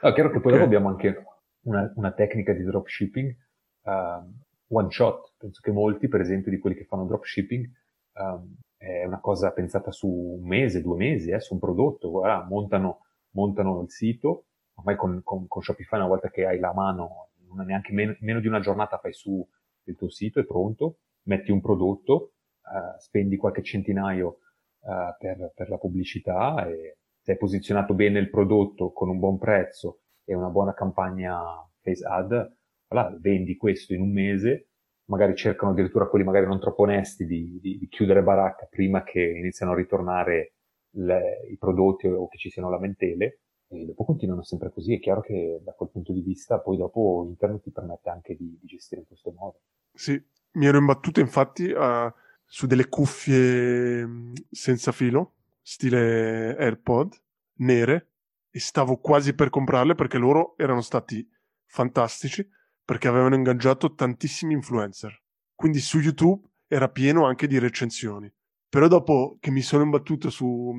No, 0.01 0.12
chiaro 0.12 0.31
che 0.31 0.39
poi 0.39 0.51
okay. 0.51 0.51
dopo 0.51 0.63
abbiamo 0.63 0.89
anche 0.89 1.24
una, 1.62 1.91
una 1.95 2.12
tecnica 2.12 2.53
di 2.53 2.63
dropshipping 2.63 3.36
uh, 3.83 4.75
one 4.75 4.91
shot. 4.91 5.33
Penso 5.38 5.62
che 5.62 5.72
molti, 5.72 6.07
per 6.07 6.22
esempio, 6.22 6.51
di 6.51 6.60
quelli 6.60 6.75
che 6.75 6.86
fanno 6.86 7.05
dropshipping, 7.05 7.69
um, 8.13 8.55
è 8.84 9.06
una 9.06 9.22
cosa 9.22 9.52
pensata 9.52 9.92
su 9.92 10.10
un 10.10 10.46
mese, 10.46 10.82
due 10.82 10.98
mesi, 10.98 11.32
eh, 11.32 11.40
su 11.40 11.54
un 11.54 11.60
prodotto. 11.60 12.10
Guarda, 12.10 12.46
montano, 12.46 13.06
montano 13.32 13.82
il 13.82 13.90
sito, 13.90 14.48
ormai 14.74 14.98
con, 14.98 15.22
con, 15.24 15.48
con, 15.48 15.62
Shopify 15.62 16.00
una 16.00 16.10
volta 16.10 16.30
che 16.30 16.46
hai 16.46 16.60
la 16.60 16.74
mano, 16.74 17.30
non 17.48 17.62
è 17.62 17.66
neanche 17.66 17.94
meno, 17.94 18.16
meno, 18.20 18.42
di 18.42 18.48
una 18.48 18.60
giornata 18.60 18.98
fai 18.98 19.13
su 19.13 19.48
il 19.86 19.96
tuo 19.96 20.10
sito, 20.10 20.42
è 20.42 20.46
pronto, 20.46 20.98
metti 21.24 21.52
un 21.52 21.62
prodotto, 21.62 22.34
uh, 22.63 23.00
spendi 23.00 23.38
qualche 23.38 23.63
centinaio 23.63 24.40
uh, 24.80 25.16
per, 25.18 25.54
per, 25.56 25.70
la 25.70 25.78
pubblicità 25.78 26.68
e 26.68 26.98
se 27.22 27.32
hai 27.32 27.38
posizionato 27.38 27.94
bene 27.94 28.20
il 28.20 28.30
prodotto 28.30 28.92
con 28.92 29.08
un 29.08 29.18
buon 29.18 29.38
prezzo 29.38 30.02
e 30.25 30.36
una 30.36 30.50
buona 30.50 30.74
campagna 30.74 31.42
face 31.80 32.06
ad, 32.06 32.56
voilà, 32.90 33.16
vendi 33.18 33.56
questo 33.56 33.94
in 33.94 34.02
un 34.02 34.12
mese, 34.12 34.72
magari 35.05 35.36
cercano 35.36 35.72
addirittura 35.72 36.07
quelli 36.07 36.25
magari 36.25 36.45
non 36.45 36.60
troppo 36.60 36.83
onesti 36.83 37.25
di, 37.25 37.60
di, 37.62 37.77
di 37.77 37.88
chiudere 37.88 38.24
baracca 38.24 38.67
prima 38.69 39.03
che 39.03 39.22
iniziano 39.22 39.74
a 39.74 39.75
ritornare 39.75 40.53
le, 40.95 41.48
i 41.50 41.57
prodotti 41.57 42.07
o 42.07 42.27
che 42.27 42.38
ci 42.38 42.50
siano 42.50 42.69
lamentele 42.69 43.39
e 43.67 43.86
dopo 43.86 44.05
continuano 44.05 44.43
sempre 44.43 44.72
così. 44.72 44.95
È 44.95 45.00
chiaro 45.00 45.22
che 45.22 45.60
da 45.63 45.74
quel 45.74 45.89
punto 45.89 46.13
di 46.13 46.22
vista 46.22 46.60
poi 46.60 46.77
dopo 46.77 47.25
internet 47.27 47.63
ti 47.63 47.72
permette 47.72 48.10
anche 48.10 48.36
di, 48.36 48.57
di 48.62 48.67
gestire 48.67 49.01
in 49.01 49.07
questo 49.07 49.31
modo. 49.31 49.62
Sì, 49.93 50.22
mi 50.53 50.65
ero 50.65 50.77
imbattuto 50.77 51.19
infatti 51.19 51.69
uh, 51.69 52.12
su 52.45 52.67
delle 52.67 52.88
cuffie 52.88 54.05
mm, 54.05 54.33
senza 54.51 54.91
filo, 54.91 55.33
stile 55.62 56.55
AirPod, 56.57 57.13
nere, 57.57 58.07
e 58.50 58.60
stavo 58.60 58.98
quasi 58.98 59.33
per 59.33 59.50
comprarle 59.50 59.95
perché 59.95 60.19
loro 60.19 60.55
erano 60.57 60.81
stati 60.81 61.27
fantastici 61.65 62.48
perché 62.84 63.08
avevano 63.08 63.36
ingaggiato 63.36 63.94
tantissimi 63.94 64.54
influencer. 64.54 65.22
Quindi 65.56 65.80
su 65.80 66.00
YouTube 66.00 66.48
era 66.68 66.90
pieno 66.90 67.25
anche 67.25 67.48
di 67.48 67.60
recensioni. 67.60 68.32
Però 68.68 68.88
dopo 68.88 69.38
che 69.40 69.52
mi 69.52 69.62
sono 69.62 69.84
imbattuto 69.84 70.30
su... 70.30 70.74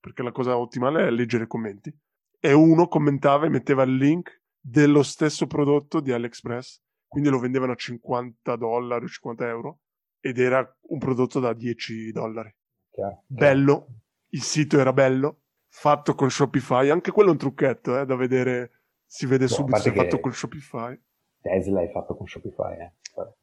perché 0.00 0.22
la 0.22 0.32
cosa 0.32 0.58
ottimale 0.58 1.06
è 1.06 1.10
leggere 1.10 1.44
i 1.44 1.48
commenti, 1.48 1.96
e 2.40 2.52
uno 2.52 2.88
commentava 2.88 3.46
e 3.46 3.50
metteva 3.50 3.82
il 3.84 3.96
link 3.96 4.42
dello 4.60 5.02
stesso 5.02 5.46
prodotto 5.46 6.00
di 6.00 6.12
AliExpress, 6.12 6.82
quindi 7.06 7.28
lo 7.28 7.38
vendevano 7.38 7.72
a 7.72 7.76
50 7.76 8.56
dollari 8.56 9.04
o 9.04 9.08
50 9.08 9.48
euro, 9.48 9.80
ed 10.20 10.38
era 10.38 10.76
un 10.88 10.98
prodotto 10.98 11.38
da 11.38 11.52
10 11.52 12.10
dollari. 12.10 12.54
Chiaro, 12.90 13.22
bello, 13.26 13.86
il 14.30 14.42
sito 14.42 14.78
era 14.78 14.92
bello, 14.92 15.42
fatto 15.68 16.14
con 16.14 16.30
Shopify, 16.30 16.90
anche 16.90 17.12
quello 17.12 17.28
è 17.28 17.32
un 17.32 17.38
trucchetto 17.38 18.00
eh, 18.00 18.04
da 18.04 18.16
vedere, 18.16 18.82
si 19.04 19.26
vede 19.26 19.44
no, 19.44 19.50
subito 19.50 19.78
se 19.78 19.92
è 19.92 19.94
fatto 19.94 20.18
con 20.18 20.32
Shopify. 20.32 21.00
Tesla 21.46 21.82
è 21.82 21.90
fatto 21.90 22.16
con 22.16 22.26
Shopify, 22.26 22.78
eh. 22.78 22.92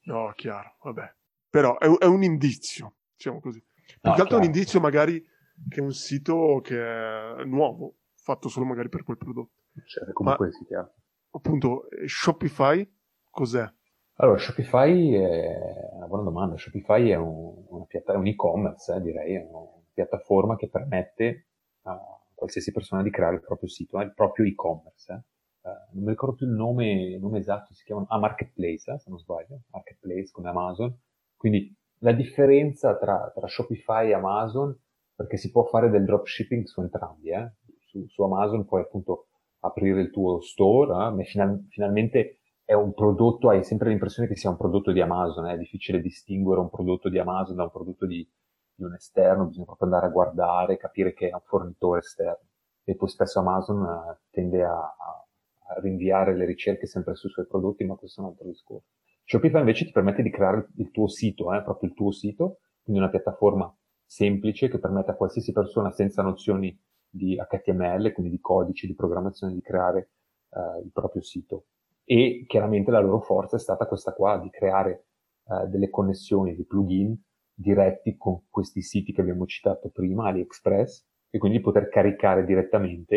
No, 0.04 0.32
chiaro, 0.36 0.76
vabbè. 0.82 1.14
Però 1.50 1.78
è, 1.78 1.88
è 2.00 2.06
un 2.06 2.24
indizio, 2.24 2.96
diciamo 3.16 3.40
così. 3.40 3.60
Più 3.62 4.10
no, 4.10 4.14
che 4.14 4.22
altro 4.22 4.38
è 4.38 4.40
un 4.40 4.46
indizio 4.46 4.80
magari 4.80 5.22
che 5.70 5.80
è 5.80 5.84
un 5.84 5.94
sito 5.94 6.60
che 6.62 6.78
è 6.78 7.44
nuovo, 7.46 7.96
fatto 8.16 8.50
solo 8.50 8.66
magari 8.66 8.90
per 8.90 9.04
quel 9.04 9.18
prodotto. 9.18 9.52
Cioè, 9.86 10.12
comunque 10.12 10.48
Ma, 10.48 10.52
si 10.52 10.66
chiama. 10.66 10.92
Appunto, 11.32 11.88
Shopify 12.06 12.92
cos'è? 13.30 13.72
Allora, 14.18 14.38
Shopify 14.38 15.14
è 15.14 15.90
una 15.94 16.08
buona 16.08 16.24
domanda. 16.24 16.58
Shopify 16.58 17.10
è 17.10 17.16
un, 17.16 17.66
una 17.70 17.86
piatta- 17.86 18.18
un 18.18 18.28
e-commerce, 18.28 18.94
eh, 18.94 19.02
direi, 19.02 19.36
è 19.36 19.48
una 19.50 19.66
piattaforma 19.92 20.56
che 20.56 20.70
permette 20.70 21.48
a 21.84 22.00
qualsiasi 22.34 22.72
persona 22.72 23.02
di 23.02 23.10
creare 23.10 23.36
il 23.36 23.42
proprio 23.42 23.70
sito, 23.70 24.00
eh, 24.00 24.04
il 24.04 24.14
proprio 24.14 24.46
e-commerce. 24.46 25.12
Eh. 25.14 25.22
Uh, 25.64 25.96
non 25.96 26.04
mi 26.04 26.10
ricordo 26.10 26.36
più 26.36 26.46
il 26.46 26.52
nome, 26.52 26.92
il 26.92 27.22
nome 27.22 27.40
esatto, 27.40 27.74
si 27.74 27.86
chiama 27.86 28.06
ah, 28.10 28.20
Marketplace, 28.20 28.92
eh, 28.92 29.00
se 29.00 29.10
non 29.10 29.18
sbaglio, 29.18 29.62
Marketplace 29.72 30.30
come 30.32 30.50
Amazon. 30.50 30.94
Quindi 31.38 31.74
la 32.00 32.12
differenza 32.12 32.98
tra, 32.98 33.32
tra, 33.34 33.48
Shopify 33.48 34.10
e 34.10 34.14
Amazon, 34.14 34.78
perché 35.16 35.38
si 35.38 35.52
può 35.52 35.64
fare 35.64 35.90
del 35.90 36.04
dropshipping 36.04 36.66
su 36.66 36.82
entrambi, 36.82 37.30
eh? 37.30 37.54
su, 37.86 38.06
su, 38.08 38.24
Amazon 38.24 38.66
puoi 38.66 38.82
appunto 38.82 39.28
aprire 39.60 40.02
il 40.02 40.12
tuo 40.12 40.42
store, 40.42 40.92
eh? 40.92 41.12
ma 41.12 41.24
final, 41.24 41.66
finalmente 41.70 42.40
è 42.66 42.74
un 42.74 42.94
prodotto, 42.94 43.50
hai 43.50 43.64
sempre 43.64 43.88
l'impressione 43.88 44.28
che 44.28 44.36
sia 44.36 44.50
un 44.50 44.58
prodotto 44.58 44.92
di 44.92 45.00
Amazon, 45.00 45.48
eh? 45.48 45.54
è 45.54 45.58
difficile 45.58 46.02
distinguere 46.02 46.60
un 46.60 46.70
prodotto 46.70 47.08
di 47.08 47.20
Amazon 47.20 47.56
da 47.56 47.64
un 47.64 47.72
prodotto 47.72 48.06
di, 48.06 48.30
di 48.76 48.84
un 48.84 48.94
esterno, 48.96 49.46
bisogna 49.46 49.66
proprio 49.66 49.88
andare 49.88 50.08
a 50.08 50.12
guardare, 50.12 50.78
capire 50.78 51.14
che 51.14 51.30
è 51.30 51.34
un 51.34 51.42
fornitore 51.46 52.00
esterno. 52.00 52.48
E 52.86 52.96
poi 52.96 53.08
spesso 53.08 53.40
Amazon 53.40 53.82
uh, 53.82 54.18
tende 54.30 54.62
a, 54.62 54.76
a, 54.76 55.23
rinviare 55.82 56.36
le 56.36 56.46
ricerche 56.46 56.86
sempre 56.86 57.16
sui 57.16 57.30
suoi 57.30 57.48
prodotti, 57.48 57.84
ma 57.84 57.96
questo 57.96 58.22
è 58.22 58.24
un 58.24 58.30
altro 58.32 58.48
discorso. 58.48 58.88
Shopify 59.26 59.60
invece 59.60 59.86
ti 59.86 59.92
permette 59.92 60.22
di 60.22 60.30
creare 60.30 60.68
il 60.78 60.92
tuo 60.92 61.08
sito, 61.08 61.54
eh, 61.54 61.62
proprio 61.64 61.90
il 61.90 61.96
tuo 61.96 62.12
sito, 62.12 62.60
quindi 62.84 63.02
una 63.02 63.10
piattaforma 63.10 63.74
semplice 64.06 64.70
che 64.70 64.80
permette 64.80 65.12
a 65.12 65.16
qualsiasi 65.16 65.52
persona 65.52 65.92
senza 65.92 66.22
nozioni 66.22 66.78
di 67.10 67.36
HTML, 67.36 68.12
quindi 68.12 68.32
di 68.32 68.40
codice, 68.40 68.88
di 68.88 68.96
programmazione, 68.96 69.54
di 69.54 69.62
creare 69.62 70.10
eh, 70.50 70.84
il 70.84 70.92
proprio 70.92 71.22
sito. 71.22 71.68
E 72.04 72.44
chiaramente 72.48 72.92
la 72.92 73.00
loro 73.00 73.22
forza 73.22 73.56
è 73.56 73.60
stata 73.60 73.86
questa 73.86 74.14
qua, 74.14 74.38
di 74.38 74.50
creare 74.50 75.06
eh, 75.48 75.68
delle 75.68 75.90
connessioni, 75.90 76.56
dei 76.56 76.66
plugin 76.66 77.18
diretti 77.56 78.18
con 78.18 78.42
questi 78.50 78.82
siti 78.82 79.14
che 79.14 79.22
abbiamo 79.22 79.46
citato 79.46 79.90
prima, 79.90 80.28
AliExpress, 80.28 81.06
e 81.30 81.38
quindi 81.38 81.62
poter 81.62 81.88
caricare 81.90 82.46
direttamente 82.46 83.16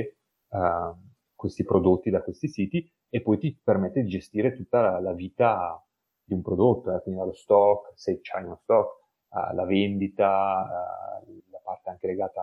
eh, 0.48 0.94
questi 1.36 1.62
prodotti 1.62 2.10
da 2.10 2.22
questi 2.22 2.48
siti 2.48 2.90
e 3.08 3.22
poi 3.22 3.38
ti 3.38 3.56
permette 3.62 4.02
di 4.02 4.08
gestire 4.08 4.56
tutta 4.56 4.80
la, 4.80 5.00
la 5.00 5.12
vita 5.12 5.80
di 6.24 6.34
un 6.34 6.42
prodotto, 6.42 6.92
eh, 6.92 7.00
quindi 7.02 7.20
dallo 7.20 7.34
stock, 7.34 7.92
se 7.94 8.18
c'hai 8.20 8.42
uno 8.42 8.58
stock, 8.62 9.04
uh, 9.28 9.54
la 9.54 9.64
vendita, 9.64 10.66
la 11.50 11.60
parte 11.62 11.90
anche 11.90 12.08
legata 12.08 12.42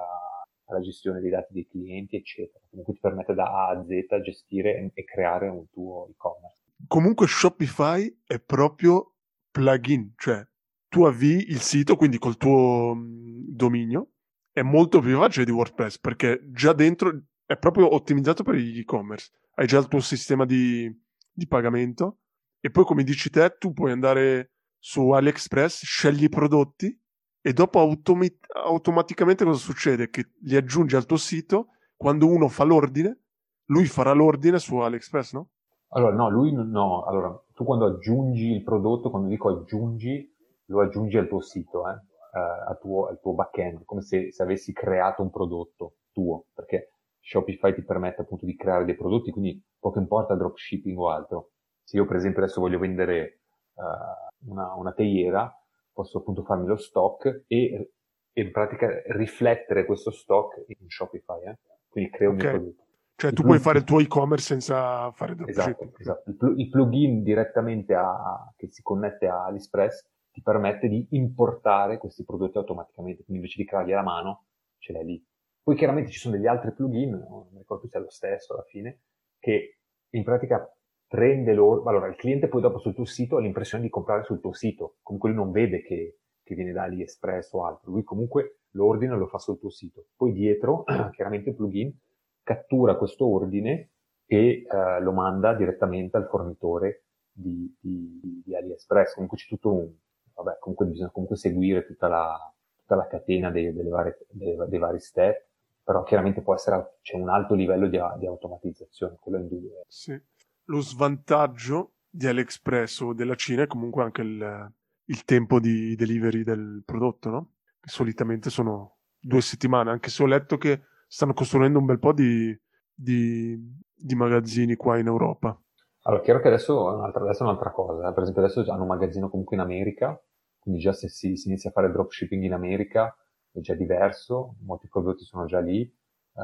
alla 0.66 0.80
gestione 0.80 1.20
dei 1.20 1.30
dati 1.30 1.52
dei 1.52 1.68
clienti, 1.68 2.16
eccetera. 2.16 2.64
Comunque 2.70 2.94
ti 2.94 3.00
permette 3.02 3.34
da 3.34 3.44
A 3.44 3.70
a 3.70 3.84
Z 3.84 4.22
gestire 4.22 4.92
e 4.94 5.04
creare 5.04 5.50
un 5.50 5.70
tuo 5.70 6.08
e-commerce. 6.10 6.58
Comunque 6.88 7.28
Shopify 7.28 8.22
è 8.26 8.40
proprio 8.40 9.16
plugin, 9.52 10.14
cioè 10.18 10.46
tu 10.88 11.04
avvii 11.04 11.50
il 11.50 11.60
sito, 11.60 11.96
quindi 11.96 12.18
col 12.18 12.38
tuo 12.38 12.94
mm, 12.96 13.46
dominio, 13.48 14.12
è 14.52 14.62
molto 14.62 15.00
più 15.00 15.18
facile 15.18 15.46
di 15.46 15.52
WordPress 15.52 15.98
perché 16.00 16.40
già 16.52 16.74
dentro 16.74 17.12
è 17.46 17.58
proprio 17.58 17.94
ottimizzato 17.94 18.44
per 18.44 18.56
gli 18.56 18.80
e-commerce. 18.80 19.32
Hai 19.56 19.68
già 19.68 19.80
il 19.80 19.88
tuo 19.88 20.00
sistema 20.00 20.46
di, 20.46 20.92
di 21.32 21.48
pagamento 21.48 22.20
e 22.60 22.72
poi, 22.72 22.86
come 22.86 23.04
dici 23.04 23.30
te, 23.30 23.58
tu 23.58 23.74
puoi 23.74 23.92
andare 23.92 24.52
su 24.80 25.10
AliExpress, 25.10 25.84
scegli 25.84 26.24
i 26.24 26.30
prodotti 26.30 26.98
e 27.42 27.54
dopo 27.54 27.80
automi- 27.80 28.40
automaticamente 28.66 29.44
cosa 29.44 29.60
succede? 29.60 30.10
Che 30.10 30.32
li 30.42 30.56
aggiungi 30.56 30.96
al 30.96 31.06
tuo 31.06 31.18
sito, 31.18 31.68
quando 31.96 32.28
uno 32.28 32.48
fa 32.48 32.64
l'ordine, 32.64 33.20
lui 33.66 33.86
farà 33.86 34.14
l'ordine 34.14 34.60
su 34.60 34.78
AliExpress, 34.78 35.34
no? 35.34 35.50
Allora, 35.90 36.16
no, 36.16 36.30
lui 36.30 36.52
no. 36.54 37.04
Allora, 37.04 37.38
tu 37.54 37.64
quando 37.66 37.86
aggiungi 37.86 38.52
il 38.52 38.64
prodotto, 38.64 39.10
quando 39.10 39.28
dico 39.28 39.50
aggiungi, 39.50 40.34
lo 40.68 40.82
aggiungi 40.82 41.18
al 41.18 41.28
tuo 41.28 41.42
sito, 41.42 41.88
eh? 41.90 41.94
Uh, 42.34 42.70
al, 42.70 42.80
tuo, 42.80 43.08
al 43.08 43.20
tuo 43.20 43.34
backend, 43.34 43.84
come 43.86 44.02
se, 44.02 44.32
se, 44.32 44.42
avessi 44.42 44.74
creato 44.74 45.22
un 45.22 45.30
prodotto 45.30 45.98
tuo, 46.14 46.46
perché 46.54 46.93
Shopify 47.24 47.74
ti 47.74 47.84
permette 47.84 48.22
appunto 48.22 48.46
di 48.46 48.56
creare 48.56 48.86
dei 48.86 48.96
prodotti, 48.96 49.32
quindi 49.32 49.62
poco 49.80 50.00
importa 50.00 50.36
dropshipping 50.36 50.98
o 50.98 51.10
altro 51.10 51.52
se 51.84 51.98
io 51.98 52.06
per 52.06 52.16
esempio 52.16 52.42
adesso 52.42 52.62
voglio 52.62 52.80
vendere 52.80 53.42
uh, 53.74 54.50
una, 54.52 54.74
una, 54.76 54.94
teiera, 54.94 55.54
posso 55.92 56.20
appunto 56.20 56.44
farmi 56.44 56.66
lo 56.68 56.78
stock 56.78 57.44
e, 57.48 57.92
e, 58.32 58.42
in 58.42 58.52
pratica 58.52 58.88
riflettere 59.08 59.86
questo 59.86 60.12
stock 60.12 60.64
in 60.68 60.88
Shopify, 60.88 61.44
eh? 61.46 61.58
quindi 61.90 62.10
creo 62.10 62.32
okay. 62.32 62.46
un 62.46 62.52
prodotto. 62.52 62.82
Cioè 63.16 63.30
il 63.30 63.36
tu 63.36 63.44
puoi 63.44 63.60
fare 63.60 63.78
il 63.78 63.84
tuo 63.84 64.00
e-commerce 64.00 64.46
senza 64.46 65.12
fare 65.12 65.36
dropshipping. 65.36 65.92
Esatto, 66.00 66.00
esatto. 66.00 66.30
Il, 66.30 66.36
pl- 66.36 66.60
il, 66.60 66.70
plugin 66.70 67.22
direttamente 67.22 67.94
a, 67.94 68.52
che 68.56 68.70
si 68.72 68.82
connette 68.82 69.28
a 69.28 69.46
AliExpress 69.46 70.02
ti 70.32 70.42
permette 70.42 70.88
di 70.88 71.06
importare 71.12 72.00
questi 72.00 72.26
prodotti 72.26 72.58
automaticamente, 72.58 73.24
quindi 73.24 73.44
invece 73.44 73.62
di 73.62 73.68
crearli 73.68 73.94
alla 73.94 74.02
mano, 74.02 74.46
ce 74.80 74.94
l'hai 74.94 75.06
lì. 75.06 75.26
Poi 75.64 75.76
chiaramente 75.76 76.12
ci 76.12 76.20
sono 76.20 76.36
degli 76.36 76.46
altri 76.46 76.74
plugin, 76.74 77.12
non 77.12 77.48
mi 77.52 77.60
ricordo 77.60 77.88
se 77.88 77.98
è 77.98 78.02
lo 78.02 78.10
stesso 78.10 78.54
alla 78.54 78.64
fine, 78.64 79.00
che 79.40 79.78
in 80.10 80.24
pratica 80.24 80.70
prende 81.08 81.54
loro, 81.54 81.84
allora 81.84 82.08
il 82.08 82.16
cliente 82.16 82.48
poi 82.48 82.62
dopo 82.62 82.80
sul 82.80 82.94
tuo 82.94 83.06
sito 83.06 83.38
ha 83.38 83.40
l'impressione 83.40 83.84
di 83.84 83.90
comprare 83.90 84.24
sul 84.24 84.42
tuo 84.42 84.52
sito, 84.52 84.98
comunque 85.02 85.30
lui 85.30 85.38
non 85.38 85.52
vede 85.52 85.82
che, 85.82 86.18
che 86.44 86.56
viene 86.56 86.74
da 86.74 86.84
AliExpress 86.84 87.54
o 87.54 87.66
altro, 87.66 87.92
lui 87.92 88.04
comunque 88.04 88.58
l'ordine 88.72 89.16
lo 89.16 89.28
fa 89.28 89.38
sul 89.38 89.60
tuo 89.60 89.70
sito. 89.70 90.08
Poi 90.16 90.34
dietro, 90.34 90.84
chiaramente 91.14 91.50
il 91.50 91.56
plugin 91.56 91.96
cattura 92.44 92.98
questo 92.98 93.26
ordine 93.26 93.92
e 94.26 94.64
eh, 94.70 95.02
lo 95.02 95.12
manda 95.14 95.54
direttamente 95.54 96.18
al 96.18 96.28
fornitore 96.28 97.06
di, 97.32 97.74
di, 97.80 98.42
di, 98.44 98.56
AliExpress. 98.56 99.14
Comunque 99.14 99.38
c'è 99.38 99.48
tutto 99.48 99.74
un, 99.74 99.90
vabbè, 100.34 100.58
comunque 100.60 100.86
bisogna 100.88 101.10
comunque 101.10 101.38
seguire 101.38 101.86
tutta 101.86 102.08
la, 102.08 102.54
tutta 102.76 102.96
la 102.96 103.08
catena 103.08 103.50
dei, 103.50 103.74
delle 103.74 103.90
varie, 103.90 104.18
dei, 104.30 104.58
dei 104.68 104.80
vari 104.80 105.00
step, 105.00 105.46
però 105.84 106.04
chiaramente 106.04 106.42
può 106.42 106.56
essere, 106.56 106.98
c'è 107.02 107.16
un 107.18 107.30
alto 107.30 107.54
livello 107.54 107.88
di, 107.88 108.00
di 108.18 108.26
automatizzazione, 108.26 109.18
quello 109.20 109.38
è 109.38 109.42
indubbio. 109.42 109.86
Sì 109.88 110.20
lo 110.66 110.80
svantaggio 110.80 111.94
di 112.10 112.28
AliExpress 112.28 113.00
o 113.02 113.14
della 113.14 113.36
Cina 113.36 113.64
è 113.64 113.68
comunque 113.68 114.04
anche 114.04 114.22
il, 114.22 114.72
il 115.06 115.26
tempo 115.26 115.60
di 115.60 115.96
delivery 115.96 116.44
del 116.44 116.84
prodotto, 116.86 117.30
no? 117.30 117.52
Che 117.80 117.90
solitamente 117.90 118.50
sono 118.50 118.98
due 119.20 119.42
settimane, 119.42 119.90
anche 119.90 120.10
se 120.10 120.24
ho 120.24 120.28
letto 120.28 120.58
che 120.58 120.84
stanno 121.08 121.34
costruendo 121.34 121.80
un 121.80 121.86
bel 121.86 122.00
po' 122.00 122.14
di, 122.14 122.58
di, 122.94 123.58
di 123.94 124.16
magazzini 124.16 124.76
qua 124.76 124.98
in 124.98 125.08
Europa. 125.08 125.58
Allora, 126.04 126.22
chiaro 126.22 126.40
che 126.42 126.48
adesso 126.48 126.92
è 126.92 126.96
un'altra, 126.96 127.24
adesso 127.24 127.44
è 127.44 127.48
un'altra 127.48 127.72
cosa. 127.72 128.08
Eh. 128.08 128.14
Per 128.14 128.22
esempio, 128.24 128.44
adesso 128.44 128.72
hanno 128.72 128.82
un 128.84 128.88
magazzino 128.88 129.30
comunque 129.30 129.56
in 129.56 129.62
America, 129.62 130.22
quindi 130.60 130.82
già 130.82 130.94
se 130.94 131.10
si, 131.10 131.36
si, 131.36 131.48
inizia 131.48 131.70
a 131.70 131.74
fare 131.74 131.92
dropshipping 131.92 132.44
in 132.44 132.54
America 132.54 133.16
è 133.54 133.60
già 133.62 133.74
diverso, 133.76 134.56
molti 134.66 134.88
prodotti 134.88 135.24
sono 135.24 135.46
già 135.46 135.60
lì. 135.60 135.82
Eh, 135.82 136.42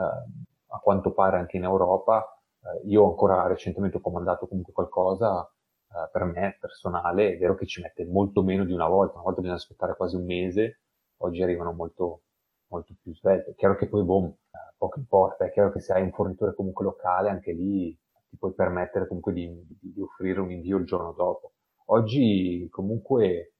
a 0.69 0.79
quanto 0.79 1.13
pare 1.13 1.37
anche 1.37 1.57
in 1.57 1.63
Europa. 1.63 2.39
Eh, 2.61 2.87
io 2.87 3.05
ancora 3.07 3.47
recentemente 3.47 3.97
ho 3.97 4.01
comandato 4.01 4.47
comunque 4.47 4.73
qualcosa 4.73 5.43
eh, 5.91 6.09
per 6.11 6.23
me 6.25 6.57
personale, 6.59 7.33
è 7.33 7.37
vero 7.37 7.55
che 7.55 7.65
ci 7.65 7.81
mette 7.81 8.05
molto 8.05 8.43
meno 8.43 8.65
di 8.65 8.73
una 8.73 8.87
volta, 8.87 9.13
una 9.15 9.23
volta 9.23 9.41
bisogna 9.41 9.59
aspettare 9.59 9.95
quasi 9.95 10.15
un 10.15 10.25
mese, 10.25 10.81
oggi 11.17 11.41
arrivano 11.41 11.71
molto, 11.71 12.23
molto 12.67 12.93
più 13.01 13.13
svelte. 13.15 13.51
È 13.51 13.55
chiaro 13.55 13.75
che 13.75 13.87
poi, 13.87 14.03
boom, 14.03 14.25
eh, 14.25 14.73
poco 14.77 14.99
importa, 14.99 15.45
è 15.45 15.51
chiaro 15.51 15.71
che 15.71 15.79
se 15.79 15.93
hai 15.93 16.01
un 16.03 16.11
fornitore 16.11 16.53
comunque 16.53 16.85
locale, 16.85 17.29
anche 17.29 17.51
lì 17.53 17.97
ti 18.29 18.37
puoi 18.37 18.53
permettere 18.53 19.07
comunque 19.07 19.33
di, 19.33 19.47
di, 19.67 19.93
di 19.93 20.01
offrire 20.01 20.39
un 20.39 20.51
invio 20.51 20.77
il 20.77 20.85
giorno 20.85 21.13
dopo. 21.13 21.53
Oggi 21.85 22.67
comunque 22.69 23.53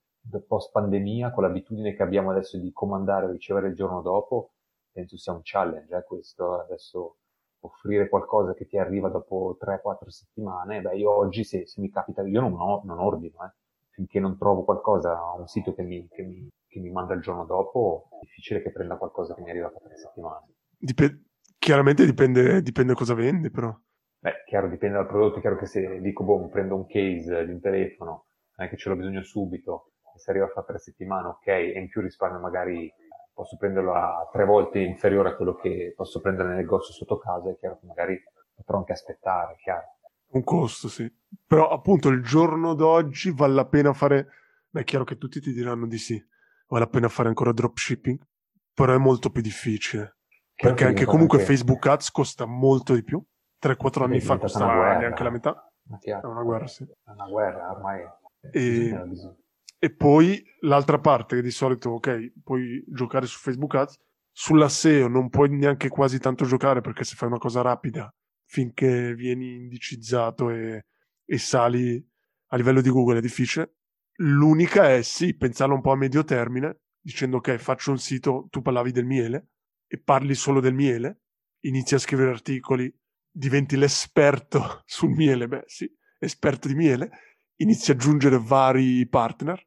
post 0.45 0.71
pandemia, 0.71 1.31
con 1.31 1.43
l'abitudine 1.43 1.93
che 1.95 2.03
abbiamo 2.03 2.31
adesso 2.31 2.57
di 2.57 2.71
comandare 2.71 3.25
e 3.25 3.31
ricevere 3.31 3.69
il 3.69 3.75
giorno 3.75 4.01
dopo, 4.01 4.53
penso 4.91 5.17
sia 5.17 5.33
un 5.33 5.41
challenge 5.43 5.95
eh, 5.95 6.03
questo, 6.03 6.59
adesso 6.59 7.17
offrire 7.61 8.07
qualcosa 8.09 8.53
che 8.53 8.67
ti 8.67 8.77
arriva 8.77 9.09
dopo 9.09 9.57
3-4 9.61 10.07
settimane, 10.07 10.81
beh 10.81 10.95
io 10.97 11.11
oggi 11.11 11.43
se, 11.43 11.65
se 11.65 11.81
mi 11.81 11.89
capita, 11.89 12.21
io 12.21 12.41
non, 12.41 12.53
ho, 12.53 12.81
non 12.85 12.99
ordino, 12.99 13.43
eh. 13.45 13.53
finché 13.89 14.19
non 14.19 14.37
trovo 14.37 14.63
qualcosa, 14.63 15.19
un 15.37 15.47
sito 15.47 15.73
che 15.73 15.83
mi, 15.83 16.07
che, 16.09 16.23
mi, 16.23 16.47
che 16.67 16.79
mi, 16.79 16.89
manda 16.89 17.13
il 17.13 17.21
giorno 17.21 17.45
dopo, 17.45 18.07
è 18.11 18.19
difficile 18.21 18.61
che 18.61 18.71
prenda 18.71 18.97
qualcosa 18.97 19.33
che 19.35 19.41
mi 19.41 19.49
arriva 19.49 19.67
dopo 19.67 19.81
3 19.85 19.97
settimane. 19.97 20.47
Dip- 20.77 21.19
chiaramente 21.57 22.05
dipende, 22.05 22.61
dipende 22.61 22.93
cosa 22.93 23.13
vendi 23.13 23.49
però. 23.49 23.77
Beh, 24.21 24.43
chiaro, 24.45 24.69
dipende 24.69 24.97
dal 24.97 25.07
prodotto, 25.07 25.39
chiaro 25.39 25.57
che 25.57 25.65
se 25.65 26.01
dico, 26.01 26.23
boh, 26.23 26.47
prendo 26.47 26.75
un 26.75 26.85
case 26.85 27.45
di 27.45 27.51
un 27.51 27.59
telefono, 27.59 28.25
non 28.55 28.67
è 28.67 28.69
che 28.69 28.77
ce 28.77 28.89
l'ho 28.89 28.95
bisogno 28.95 29.23
subito, 29.23 29.88
se 30.19 30.31
arriva 30.31 30.47
fra 30.47 30.63
tre 30.63 30.77
settimane, 30.77 31.27
ok, 31.27 31.47
e 31.47 31.79
in 31.79 31.87
più 31.87 32.01
risparmio 32.01 32.39
magari, 32.39 32.91
posso 33.33 33.57
prenderlo 33.57 33.93
a 33.93 34.29
tre 34.31 34.45
volte 34.45 34.79
inferiore 34.79 35.29
a 35.29 35.35
quello 35.35 35.55
che 35.55 35.93
posso 35.95 36.19
prendere 36.19 36.49
nel 36.49 36.57
negozio 36.57 36.93
sotto 36.93 37.17
casa, 37.17 37.49
è 37.49 37.57
chiaro 37.57 37.79
che 37.79 37.85
magari 37.87 38.21
potrò 38.53 38.77
anche 38.77 38.91
aspettare, 38.91 39.55
chiaro. 39.57 39.97
Un 40.31 40.43
costo, 40.43 40.87
sì. 40.87 41.11
Però 41.47 41.69
appunto 41.69 42.09
il 42.09 42.21
giorno 42.21 42.73
d'oggi 42.75 43.31
vale 43.31 43.53
la 43.53 43.65
pena 43.65 43.93
fare, 43.93 44.27
beh 44.69 44.81
è 44.81 44.83
chiaro 44.83 45.03
che 45.03 45.17
tutti 45.17 45.39
ti 45.39 45.53
diranno 45.53 45.87
di 45.87 45.97
sì, 45.97 46.23
vale 46.67 46.83
la 46.83 46.89
pena 46.89 47.07
fare 47.07 47.29
ancora 47.29 47.51
dropshipping, 47.51 48.19
però 48.73 48.93
è 48.93 48.97
molto 48.97 49.29
più 49.29 49.41
difficile. 49.41 50.17
Chiaro 50.53 50.75
perché 50.75 50.85
anche 50.85 51.05
comunque 51.05 51.39
anche... 51.39 51.51
Facebook 51.51 51.85
Ads 51.85 52.11
costa 52.11 52.45
molto 52.45 52.93
di 52.93 53.03
più 53.03 53.23
3-4 53.61 54.03
anni 54.03 54.19
fa 54.19 54.37
costava 54.37 54.97
neanche 54.97 55.23
la 55.23 55.29
metà. 55.29 55.71
È 55.99 56.11
una 56.25 56.43
guerra, 56.43 56.67
sì. 56.67 56.83
È 56.83 57.09
una 57.09 57.27
guerra 57.27 57.71
ormai. 57.71 58.07
E, 58.51 58.89
e 59.79 59.95
poi 59.95 60.43
l'altra 60.61 60.99
parte 60.99 61.37
che 61.37 61.41
di 61.41 61.51
solito, 61.51 61.91
ok, 61.91 62.33
puoi 62.43 62.83
giocare 62.87 63.25
su 63.25 63.39
Facebook 63.39 63.75
Ads, 63.75 63.97
sulla 64.31 64.69
SEO 64.69 65.07
non 65.07 65.29
puoi 65.29 65.49
neanche 65.49 65.87
quasi 65.87 66.19
tanto 66.19 66.45
giocare 66.45 66.81
perché 66.81 67.03
se 67.03 67.15
fai 67.15 67.29
una 67.29 67.37
cosa 67.37 67.61
rapida 67.61 68.13
finché 68.45 69.13
vieni 69.13 69.55
indicizzato 69.55 70.49
e, 70.49 70.85
e 71.25 71.37
sali 71.37 72.03
a 72.47 72.57
livello 72.57 72.81
di 72.81 72.89
Google 72.89 73.19
è 73.19 73.21
difficile. 73.21 73.75
L'unica 74.21 74.93
è 74.93 75.01
sì, 75.01 75.35
pensarlo 75.35 75.75
un 75.75 75.81
po' 75.81 75.91
a 75.91 75.95
medio 75.95 76.23
termine, 76.23 76.81
dicendo 76.99 77.37
ok, 77.37 77.55
faccio 77.57 77.91
un 77.91 77.99
sito, 77.99 78.47
tu 78.49 78.61
parlavi 78.61 78.91
del 78.91 79.05
miele 79.05 79.49
e 79.87 79.99
parli 79.99 80.35
solo 80.35 80.59
del 80.59 80.73
miele, 80.73 81.21
inizi 81.61 81.95
a 81.95 81.99
scrivere 81.99 82.31
articoli, 82.31 82.93
diventi 83.31 83.77
l'esperto 83.77 84.81
sul 84.85 85.11
miele, 85.11 85.47
beh 85.47 85.63
sì, 85.65 85.89
esperto 86.17 86.67
di 86.67 86.75
miele, 86.75 87.09
inizi 87.57 87.91
ad 87.91 87.97
aggiungere 87.97 88.39
vari 88.39 89.07
partner, 89.07 89.63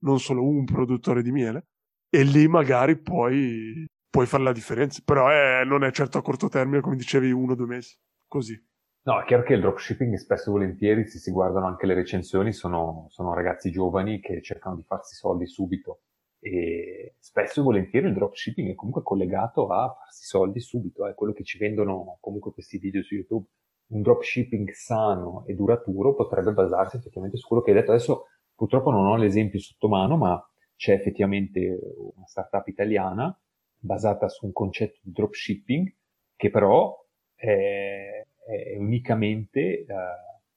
non 0.00 0.18
solo 0.18 0.46
un 0.46 0.64
produttore 0.64 1.22
di 1.22 1.32
miele, 1.32 1.66
e 2.08 2.22
lì 2.22 2.46
magari 2.48 2.98
puoi, 2.98 3.86
puoi 4.08 4.26
fare 4.26 4.42
la 4.42 4.52
differenza. 4.52 5.02
Però 5.04 5.28
è, 5.28 5.64
non 5.64 5.84
è 5.84 5.90
certo 5.90 6.18
a 6.18 6.22
corto 6.22 6.48
termine, 6.48 6.80
come 6.80 6.96
dicevi, 6.96 7.30
uno 7.30 7.52
o 7.52 7.56
due 7.56 7.66
mesi, 7.66 7.96
così. 8.26 8.60
No, 9.02 9.20
è 9.20 9.24
chiaro 9.24 9.44
che 9.44 9.54
il 9.54 9.60
dropshipping 9.60 10.16
spesso 10.16 10.48
e 10.48 10.52
volentieri, 10.52 11.06
se 11.06 11.18
si 11.18 11.30
guardano 11.30 11.66
anche 11.66 11.86
le 11.86 11.94
recensioni, 11.94 12.52
sono, 12.52 13.06
sono 13.10 13.34
ragazzi 13.34 13.70
giovani 13.70 14.20
che 14.20 14.42
cercano 14.42 14.74
di 14.74 14.82
farsi 14.82 15.14
soldi 15.14 15.46
subito 15.46 16.00
e 16.46 17.14
spesso 17.18 17.60
e 17.60 17.64
volentieri 17.64 18.06
il 18.06 18.14
dropshipping 18.14 18.70
è 18.70 18.74
comunque 18.74 19.02
collegato 19.02 19.68
a 19.68 19.92
farsi 19.98 20.24
soldi 20.24 20.60
subito, 20.60 21.06
è 21.06 21.14
quello 21.14 21.32
che 21.32 21.42
ci 21.42 21.58
vendono 21.58 22.18
comunque 22.20 22.52
questi 22.52 22.78
video 22.78 23.02
su 23.02 23.14
YouTube. 23.14 23.46
Un 23.88 24.02
dropshipping 24.02 24.70
sano 24.72 25.44
e 25.46 25.54
duraturo 25.54 26.14
potrebbe 26.14 26.52
basarsi 26.52 26.96
effettivamente 26.96 27.36
su 27.36 27.46
quello 27.46 27.62
che 27.62 27.70
hai 27.70 27.76
detto. 27.76 27.92
Adesso 27.92 28.24
purtroppo 28.56 28.90
non 28.90 29.06
ho 29.06 29.16
l'esempio 29.16 29.60
sotto 29.60 29.88
mano, 29.88 30.16
ma 30.16 30.50
c'è 30.74 30.94
effettivamente 30.94 31.78
una 32.16 32.26
startup 32.26 32.66
italiana 32.66 33.38
basata 33.78 34.28
su 34.28 34.46
un 34.46 34.52
concetto 34.52 34.98
di 35.02 35.12
dropshipping 35.12 35.94
che 36.34 36.50
però 36.50 36.94
è, 37.34 38.26
è 38.46 38.76
unicamente, 38.76 39.60
eh, 39.60 39.86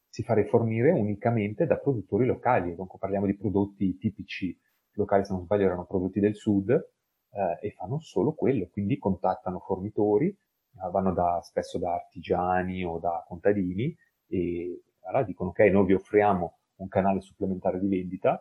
si 0.09 0.23
fa 0.23 0.33
rifornire 0.33 0.91
unicamente 0.91 1.65
da 1.65 1.77
produttori 1.77 2.25
locali. 2.25 2.75
Dunque 2.75 2.97
parliamo 2.99 3.25
di 3.25 3.35
prodotti 3.35 3.97
tipici 3.97 4.57
locali, 4.93 5.25
se 5.25 5.33
non 5.33 5.43
sbaglio, 5.43 5.65
erano 5.65 5.85
prodotti 5.85 6.19
del 6.19 6.35
sud 6.35 6.69
eh, 6.69 7.67
e 7.67 7.71
fanno 7.71 7.99
solo 7.99 8.33
quello, 8.33 8.67
quindi 8.71 8.97
contattano 8.97 9.59
fornitori, 9.59 10.27
eh, 10.27 10.89
vanno 10.91 11.13
da, 11.13 11.39
spesso 11.43 11.77
da 11.77 11.93
artigiani 11.93 12.83
o 12.83 12.99
da 12.99 13.23
contadini 13.27 13.95
e 14.27 14.83
allora 15.01 15.23
dicono 15.23 15.49
ok, 15.49 15.59
noi 15.59 15.85
vi 15.85 15.93
offriamo 15.93 16.58
un 16.79 16.87
canale 16.87 17.21
supplementare 17.21 17.79
di 17.79 17.87
vendita, 17.87 18.35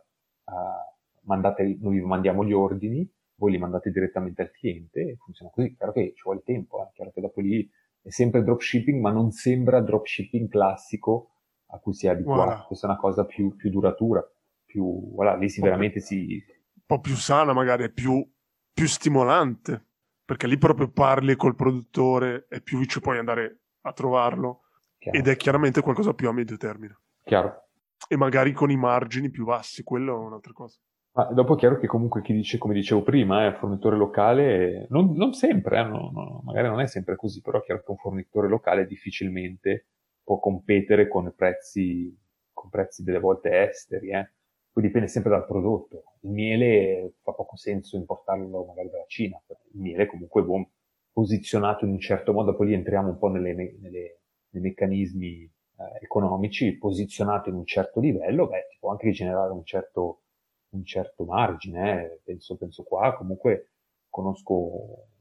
eh, 0.44 0.96
mandate, 1.22 1.76
noi 1.80 1.98
vi 1.98 2.04
mandiamo 2.04 2.44
gli 2.44 2.52
ordini, 2.52 3.08
voi 3.36 3.52
li 3.52 3.58
mandate 3.58 3.90
direttamente 3.90 4.42
al 4.42 4.50
cliente 4.50 5.00
e 5.00 5.16
funziona 5.16 5.50
così. 5.52 5.74
Chiaro 5.76 5.92
che 5.92 6.12
ci 6.14 6.22
vuole 6.24 6.42
tempo, 6.44 6.82
eh. 6.82 6.90
chiaro 6.94 7.12
che 7.12 7.20
dopo 7.20 7.40
lì 7.40 7.68
è 8.02 8.10
sempre 8.10 8.42
dropshipping, 8.42 9.00
ma 9.00 9.10
non 9.10 9.30
sembra 9.30 9.80
dropshipping 9.80 10.48
classico 10.48 11.30
a 11.66 11.78
cui 11.78 11.94
si 11.94 12.06
è 12.06 12.10
abituato. 12.10 12.42
Voilà. 12.42 12.62
Questa 12.62 12.86
è 12.86 12.90
una 12.90 12.98
cosa 12.98 13.24
più, 13.24 13.54
più 13.54 13.70
duratura 13.70 14.26
più, 14.68 15.14
voilà, 15.14 15.34
lì 15.34 15.48
si 15.48 15.62
veramente 15.62 15.98
si... 16.00 16.44
Un 16.74 16.82
po' 16.84 17.00
più 17.00 17.14
sana 17.14 17.54
magari, 17.54 17.90
più, 17.90 18.24
più 18.72 18.86
stimolante, 18.86 19.86
perché 20.24 20.46
lì 20.46 20.58
proprio 20.58 20.90
parli 20.90 21.36
col 21.36 21.54
produttore 21.54 22.46
e 22.50 22.60
più 22.60 22.84
ci 22.84 23.00
puoi 23.00 23.18
andare 23.18 23.60
a 23.80 23.92
trovarlo 23.94 24.64
Chiaro. 24.98 25.18
ed 25.18 25.26
è 25.26 25.36
chiaramente 25.36 25.80
qualcosa 25.80 26.12
più 26.12 26.28
a 26.28 26.32
medio 26.32 26.58
termine. 26.58 26.98
Chiaro. 27.24 27.67
E 28.06 28.16
magari 28.16 28.52
con 28.52 28.70
i 28.70 28.76
margini 28.76 29.30
più 29.30 29.44
bassi, 29.44 29.82
quello 29.82 30.14
è 30.14 30.24
un'altra 30.26 30.52
cosa. 30.52 30.78
Ma 31.12 31.24
dopo 31.32 31.54
è 31.54 31.58
chiaro 31.58 31.78
che 31.78 31.86
comunque 31.86 32.22
chi 32.22 32.32
dice, 32.32 32.58
come 32.58 32.74
dicevo 32.74 33.02
prima, 33.02 33.44
è 33.44 33.48
eh, 33.48 33.54
fornitore 33.54 33.96
locale, 33.96 34.86
non, 34.90 35.14
non 35.14 35.32
sempre, 35.32 35.80
eh, 35.80 35.82
no, 35.82 36.10
no, 36.12 36.42
magari 36.44 36.68
non 36.68 36.80
è 36.80 36.86
sempre 36.86 37.16
così, 37.16 37.40
però 37.40 37.58
è 37.58 37.62
chiaro 37.64 37.82
che 37.82 37.90
un 37.90 37.96
fornitore 37.96 38.48
locale 38.48 38.86
difficilmente 38.86 39.86
può 40.22 40.38
competere 40.38 41.08
con 41.08 41.32
prezzi, 41.34 42.16
con 42.52 42.70
prezzi 42.70 43.02
delle 43.02 43.18
volte 43.18 43.68
esteri, 43.68 44.10
eh. 44.10 44.30
Poi 44.70 44.82
dipende 44.84 45.08
sempre 45.08 45.30
dal 45.30 45.44
prodotto. 45.44 46.04
Il 46.20 46.30
miele 46.30 47.14
fa 47.22 47.32
poco 47.32 47.56
senso 47.56 47.96
importarlo 47.96 48.64
magari 48.64 48.88
dalla 48.90 49.06
Cina. 49.08 49.42
Il 49.72 49.80
miele 49.80 50.06
comunque 50.06 50.44
buon, 50.44 50.64
posizionato 51.12 51.84
in 51.84 51.90
un 51.92 51.98
certo 51.98 52.32
modo, 52.32 52.54
poi 52.54 52.68
lì 52.68 52.74
entriamo 52.74 53.08
un 53.08 53.18
po' 53.18 53.26
nelle, 53.26 53.54
nelle, 53.54 54.20
nei 54.50 54.62
meccanismi 54.62 55.50
eh, 55.78 55.98
economici, 56.02 56.76
posizionato 56.76 57.48
in 57.48 57.56
un 57.56 57.66
certo 57.66 58.00
livello, 58.00 58.46
beh, 58.48 58.66
ti 58.70 58.76
può 58.80 58.90
anche 58.90 59.10
generare 59.10 59.52
un 59.52 59.64
certo, 59.64 60.22
un 60.70 60.84
certo 60.84 61.24
margine. 61.24 62.04
Eh. 62.04 62.20
Penso, 62.24 62.56
penso 62.56 62.82
qua, 62.82 63.14
comunque 63.16 63.70
conosco 64.08 64.54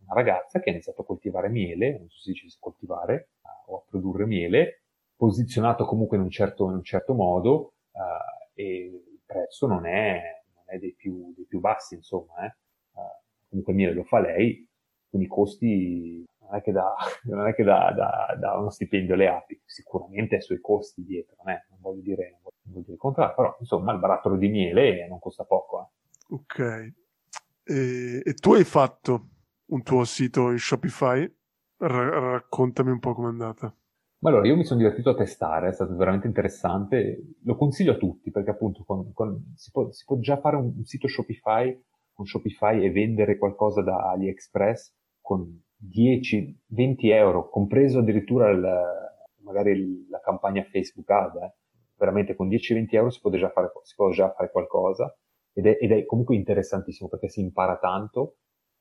una 0.03 0.13
ragazza 0.13 0.59
che 0.59 0.69
ha 0.69 0.73
iniziato 0.73 1.01
a 1.01 1.05
coltivare 1.05 1.49
miele, 1.49 1.97
non 1.99 2.09
so 2.09 2.17
se 2.17 2.33
si 2.33 2.43
dice 2.43 2.57
coltivare, 2.59 3.29
eh, 3.43 3.49
o 3.67 3.77
a 3.77 3.83
produrre 3.87 4.25
miele, 4.25 4.83
posizionato 5.15 5.85
comunque 5.85 6.17
in 6.17 6.23
un 6.23 6.29
certo, 6.29 6.67
in 6.69 6.75
un 6.75 6.83
certo 6.83 7.13
modo, 7.13 7.73
eh, 7.91 8.61
e 8.63 9.01
prezzo 9.25 9.67
non 9.67 9.85
è, 9.85 10.41
non 10.55 10.63
è 10.65 10.79
dei, 10.79 10.93
più, 10.93 11.33
dei, 11.35 11.45
più, 11.45 11.59
bassi, 11.59 11.95
insomma. 11.95 12.45
Eh. 12.45 12.55
Uh, 12.93 13.49
comunque 13.49 13.73
il 13.73 13.79
miele 13.79 13.93
lo 13.93 14.03
fa 14.03 14.19
lei, 14.19 14.65
quindi 15.09 15.27
i 15.27 15.29
costi 15.29 16.23
non 16.47 16.55
è 16.57 16.61
che 16.61 16.71
dà, 16.71 16.95
non 17.25 17.47
è 17.47 17.53
che 17.53 17.63
dà, 17.63 17.91
dà, 17.95 18.35
dà 18.39 18.57
uno 18.57 18.69
stipendio 18.69 19.13
alle 19.13 19.27
api, 19.27 19.61
sicuramente 19.65 20.35
ha 20.35 20.37
i 20.39 20.41
suoi 20.41 20.59
costi 20.59 21.03
dietro, 21.03 21.35
eh. 21.45 21.65
non 21.69 21.79
voglio 21.81 22.01
dire, 22.01 22.39
non 22.43 22.51
voglio 22.73 22.81
dire 22.81 22.93
il 22.93 22.99
contrario, 22.99 23.35
però 23.35 23.55
insomma 23.59 23.93
il 23.93 23.99
barattolo 23.99 24.37
di 24.37 24.47
miele 24.47 25.07
non 25.07 25.19
costa 25.19 25.43
poco. 25.43 25.81
Eh. 25.81 26.33
Ok, 26.33 26.93
e, 27.63 28.21
e, 28.23 28.33
tu 28.33 28.53
hai 28.53 28.63
fatto 28.63 29.27
un 29.67 29.83
tuo 29.83 30.03
sito 30.05 30.51
in 30.51 30.57
Shopify? 30.57 31.23
R- 31.79 31.85
raccontami 31.85 32.89
un 32.89 32.99
po' 32.99 33.13
com'è 33.13 33.27
andata. 33.27 33.73
Ma 34.19 34.29
allora, 34.29 34.47
io 34.47 34.55
mi 34.55 34.65
sono 34.65 34.79
divertito 34.79 35.11
a 35.11 35.15
testare, 35.15 35.69
è 35.69 35.73
stato 35.73 35.95
veramente 35.95 36.25
interessante, 36.25 37.35
lo 37.43 37.55
consiglio 37.55 37.91
a 37.91 37.97
tutti 37.97 38.31
perché 38.31 38.49
appunto 38.49 38.83
con, 38.83 39.13
con, 39.13 39.53
si, 39.55 39.69
può, 39.69 39.91
si, 39.91 40.05
può, 40.05 40.17
già 40.17 40.39
fare 40.39 40.55
un, 40.55 40.73
un, 40.75 40.85
sito 40.85 41.07
Shopify 41.07 41.79
con 42.13 42.25
Shopify 42.25 42.83
e 42.83 42.89
vendere 42.89 43.37
qualcosa 43.37 43.83
da 43.83 44.09
AliExpress 44.09 44.91
con 45.21 45.61
10-20 45.85 46.95
euro, 47.11 47.49
compreso 47.49 47.99
addirittura 47.99 48.49
il, 48.49 48.61
magari 49.43 50.07
la 50.09 50.19
campagna 50.19 50.63
Facebook 50.63 51.09
Ad, 51.09 51.35
eh. 51.35 51.53
veramente 51.95 52.35
con 52.35 52.47
10-20 52.47 52.87
euro 52.91 53.09
si 53.09 53.19
può 53.19 53.29
già 53.31 53.49
fare, 53.49 53.71
si 53.83 53.95
può 53.95 54.09
già 54.11 54.31
fare 54.31 54.51
qualcosa 54.51 55.15
ed 55.53 55.65
è, 55.65 55.77
ed 55.79 55.91
è, 55.91 56.05
comunque 56.05 56.35
interessantissimo 56.35 57.09
perché 57.09 57.29
si 57.29 57.41
impara 57.41 57.77
tanto. 57.77 58.37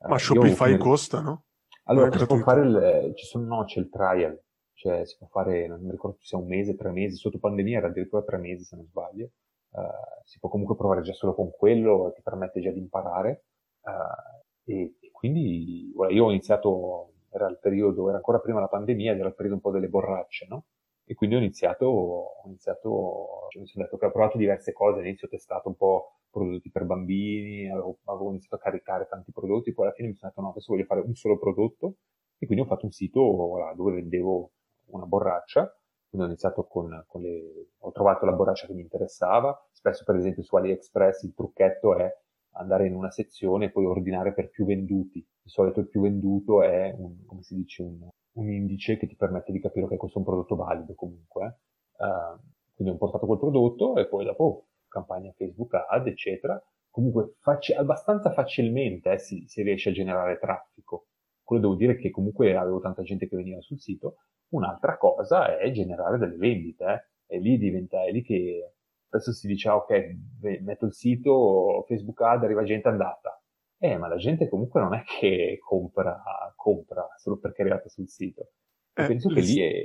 Ma 0.07 0.15
uh, 0.15 0.19
Shopify 0.19 0.73
io, 0.73 0.79
costa, 0.79 1.21
no? 1.21 1.45
Allora, 1.85 2.11
si 2.17 2.27
può 2.27 2.37
fare 2.39 2.61
il, 2.63 3.13
ci 3.15 3.25
sono, 3.25 3.47
no, 3.47 3.65
c'è 3.65 3.81
il 3.81 3.89
trial, 3.89 4.39
cioè 4.75 5.07
si 5.07 5.17
può 5.17 5.27
fare, 5.29 5.67
non 5.69 5.81
mi 5.81 5.91
ricordo 5.91 6.17
se 6.19 6.27
sia 6.27 6.39
un 6.39 6.47
mese, 6.47 6.77
tre 6.77 6.91
mesi, 6.91 7.17
sotto 7.17 7.39
pandemia 7.39 7.79
era 7.79 7.87
addirittura 7.87 8.23
tre 8.23 8.39
mesi 8.39 8.65
se 8.65 8.77
non 8.77 8.87
sbaglio. 8.87 9.31
Uh, 9.71 9.83
si 10.25 10.39
può 10.39 10.49
comunque 10.49 10.77
provare 10.77 11.03
già 11.03 11.13
solo 11.13 11.35
con 11.35 11.51
quello, 11.51 12.13
ti 12.15 12.23
permette 12.23 12.61
già 12.61 12.71
di 12.71 12.79
imparare. 12.79 13.45
Uh, 13.81 14.71
e, 14.71 14.97
quindi 15.31 15.93
io 16.11 16.25
ho 16.25 16.31
iniziato, 16.31 17.15
era 17.31 17.49
il 17.49 17.59
periodo, 17.59 18.09
era 18.09 18.17
ancora 18.17 18.39
prima 18.39 18.61
la 18.61 18.69
pandemia, 18.69 19.15
era 19.15 19.29
il 19.29 19.35
periodo 19.35 19.57
un 19.57 19.61
po' 19.61 19.71
delle 19.71 19.89
borracce, 19.89 20.47
no? 20.49 20.67
E 21.05 21.15
quindi 21.15 21.37
ho 21.37 21.39
iniziato, 21.39 21.87
ho 21.87 22.43
iniziato, 22.47 23.47
cioè 23.51 23.63
mi 23.63 23.69
sono 23.69 23.85
detto 23.85 23.97
che 23.97 24.07
ho 24.07 24.11
provato 24.11 24.39
diverse 24.39 24.73
cose, 24.73 24.99
all'inizio 25.01 25.27
ho 25.27 25.31
testato 25.31 25.69
un 25.69 25.77
po' 25.77 26.19
prodotti 26.31 26.71
per 26.71 26.85
bambini, 26.85 27.71
avevo, 27.71 27.99
avevo, 28.05 28.31
iniziato 28.31 28.57
a 28.57 28.59
caricare 28.59 29.07
tanti 29.09 29.33
prodotti, 29.33 29.73
poi 29.73 29.87
alla 29.87 29.95
fine 29.95 30.09
mi 30.09 30.15
sono 30.15 30.31
detto 30.31 30.43
no, 30.43 30.51
adesso 30.51 30.73
voglio 30.73 30.85
fare 30.85 31.01
un 31.01 31.15
solo 31.15 31.39
prodotto. 31.39 31.97
E 32.39 32.45
quindi 32.47 32.65
ho 32.65 32.69
fatto 32.69 32.85
un 32.85 32.93
sito 32.93 33.21
voilà, 33.23 33.73
dove 33.75 33.93
vendevo 33.95 34.51
una 34.87 35.07
borraccia, 35.07 35.75
quindi 36.09 36.27
ho 36.27 36.31
iniziato 36.31 36.65
con, 36.65 37.05
con 37.07 37.23
le, 37.23 37.69
ho 37.79 37.93
trovato 37.93 38.27
la 38.27 38.33
borraccia 38.33 38.67
che 38.67 38.75
mi 38.75 38.83
interessava, 38.83 39.57
spesso 39.73 40.05
per 40.05 40.17
esempio 40.17 40.43
su 40.43 40.55
AliExpress 40.57 41.23
il 41.23 41.35
trucchetto 41.35 41.97
è 41.97 42.13
andare 42.57 42.87
in 42.87 42.95
una 42.95 43.11
sezione 43.11 43.67
e 43.67 43.71
poi 43.71 43.85
ordinare 43.85 44.33
per 44.33 44.51
più 44.51 44.65
venduti. 44.65 45.19
Di 45.19 45.51
solito 45.51 45.81
il 45.81 45.89
più 45.89 46.01
venduto 46.01 46.63
è 46.63 46.95
un, 46.97 47.25
come 47.25 47.43
si 47.43 47.55
dice, 47.55 47.83
un, 47.83 48.09
un 48.33 48.51
indice 48.51 48.97
che 48.97 49.07
ti 49.07 49.17
permette 49.17 49.53
di 49.53 49.61
capire 49.61 49.89
che 49.89 49.97
questo 49.97 50.19
è 50.19 50.21
un 50.21 50.27
prodotto 50.27 50.57
valido 50.57 50.95
comunque. 50.95 51.61
Uh, 51.97 52.39
quindi 52.75 52.95
ho 52.95 52.99
portato 52.99 53.27
quel 53.27 53.39
prodotto 53.39 53.97
e 53.97 54.07
poi 54.07 54.25
dopo 54.25 54.67
campagna 54.89 55.33
Facebook 55.33 55.75
Ad, 55.75 56.07
eccetera. 56.07 56.61
Comunque 56.91 57.35
faci- 57.41 57.75
abbastanza 57.75 58.33
facilmente 58.33 59.13
eh, 59.13 59.19
si, 59.19 59.45
si, 59.47 59.63
riesce 59.63 59.91
a 59.91 59.93
generare 59.93 60.39
traffico. 60.39 61.09
Quello 61.43 61.63
devo 61.63 61.75
dire 61.75 61.97
che 61.97 62.11
comunque 62.11 62.57
avevo 62.57 62.81
tanta 62.81 63.03
gente 63.03 63.29
che 63.29 63.37
veniva 63.37 63.61
sul 63.61 63.79
sito. 63.79 64.17
Un'altra 64.49 64.97
cosa 64.97 65.59
è 65.59 65.71
generare 65.71 66.19
delle 66.19 66.37
vendite. 66.37 66.85
Eh. 66.85 67.37
E 67.37 67.39
lì 67.39 67.59
diventa, 67.59 68.05
è 68.05 68.11
lì 68.13 68.23
che 68.23 68.76
spesso 69.07 69.33
si 69.33 69.47
dice, 69.47 69.69
ah, 69.69 69.77
ok, 69.77 70.17
metto 70.63 70.87
il 70.87 70.93
sito, 70.93 71.85
Facebook 71.87 72.21
Ad, 72.21 72.45
arriva 72.45 72.63
gente 72.65 72.89
andata. 72.89 73.41
Eh, 73.79 73.97
ma 73.99 74.09
la 74.09 74.17
gente 74.17 74.49
comunque 74.49 74.81
non 74.81 74.95
è 74.95 75.03
che 75.05 75.59
compra, 75.61 76.23
compra 76.55 77.07
solo 77.17 77.39
perché 77.39 77.59
è 77.59 77.67
arrivata 77.67 77.89
sul 77.89 78.09
sito. 78.09 78.51
Eh, 78.95 79.07
penso 79.07 79.29
che 79.29 79.41
lì 79.41 79.61
è... 79.61 79.83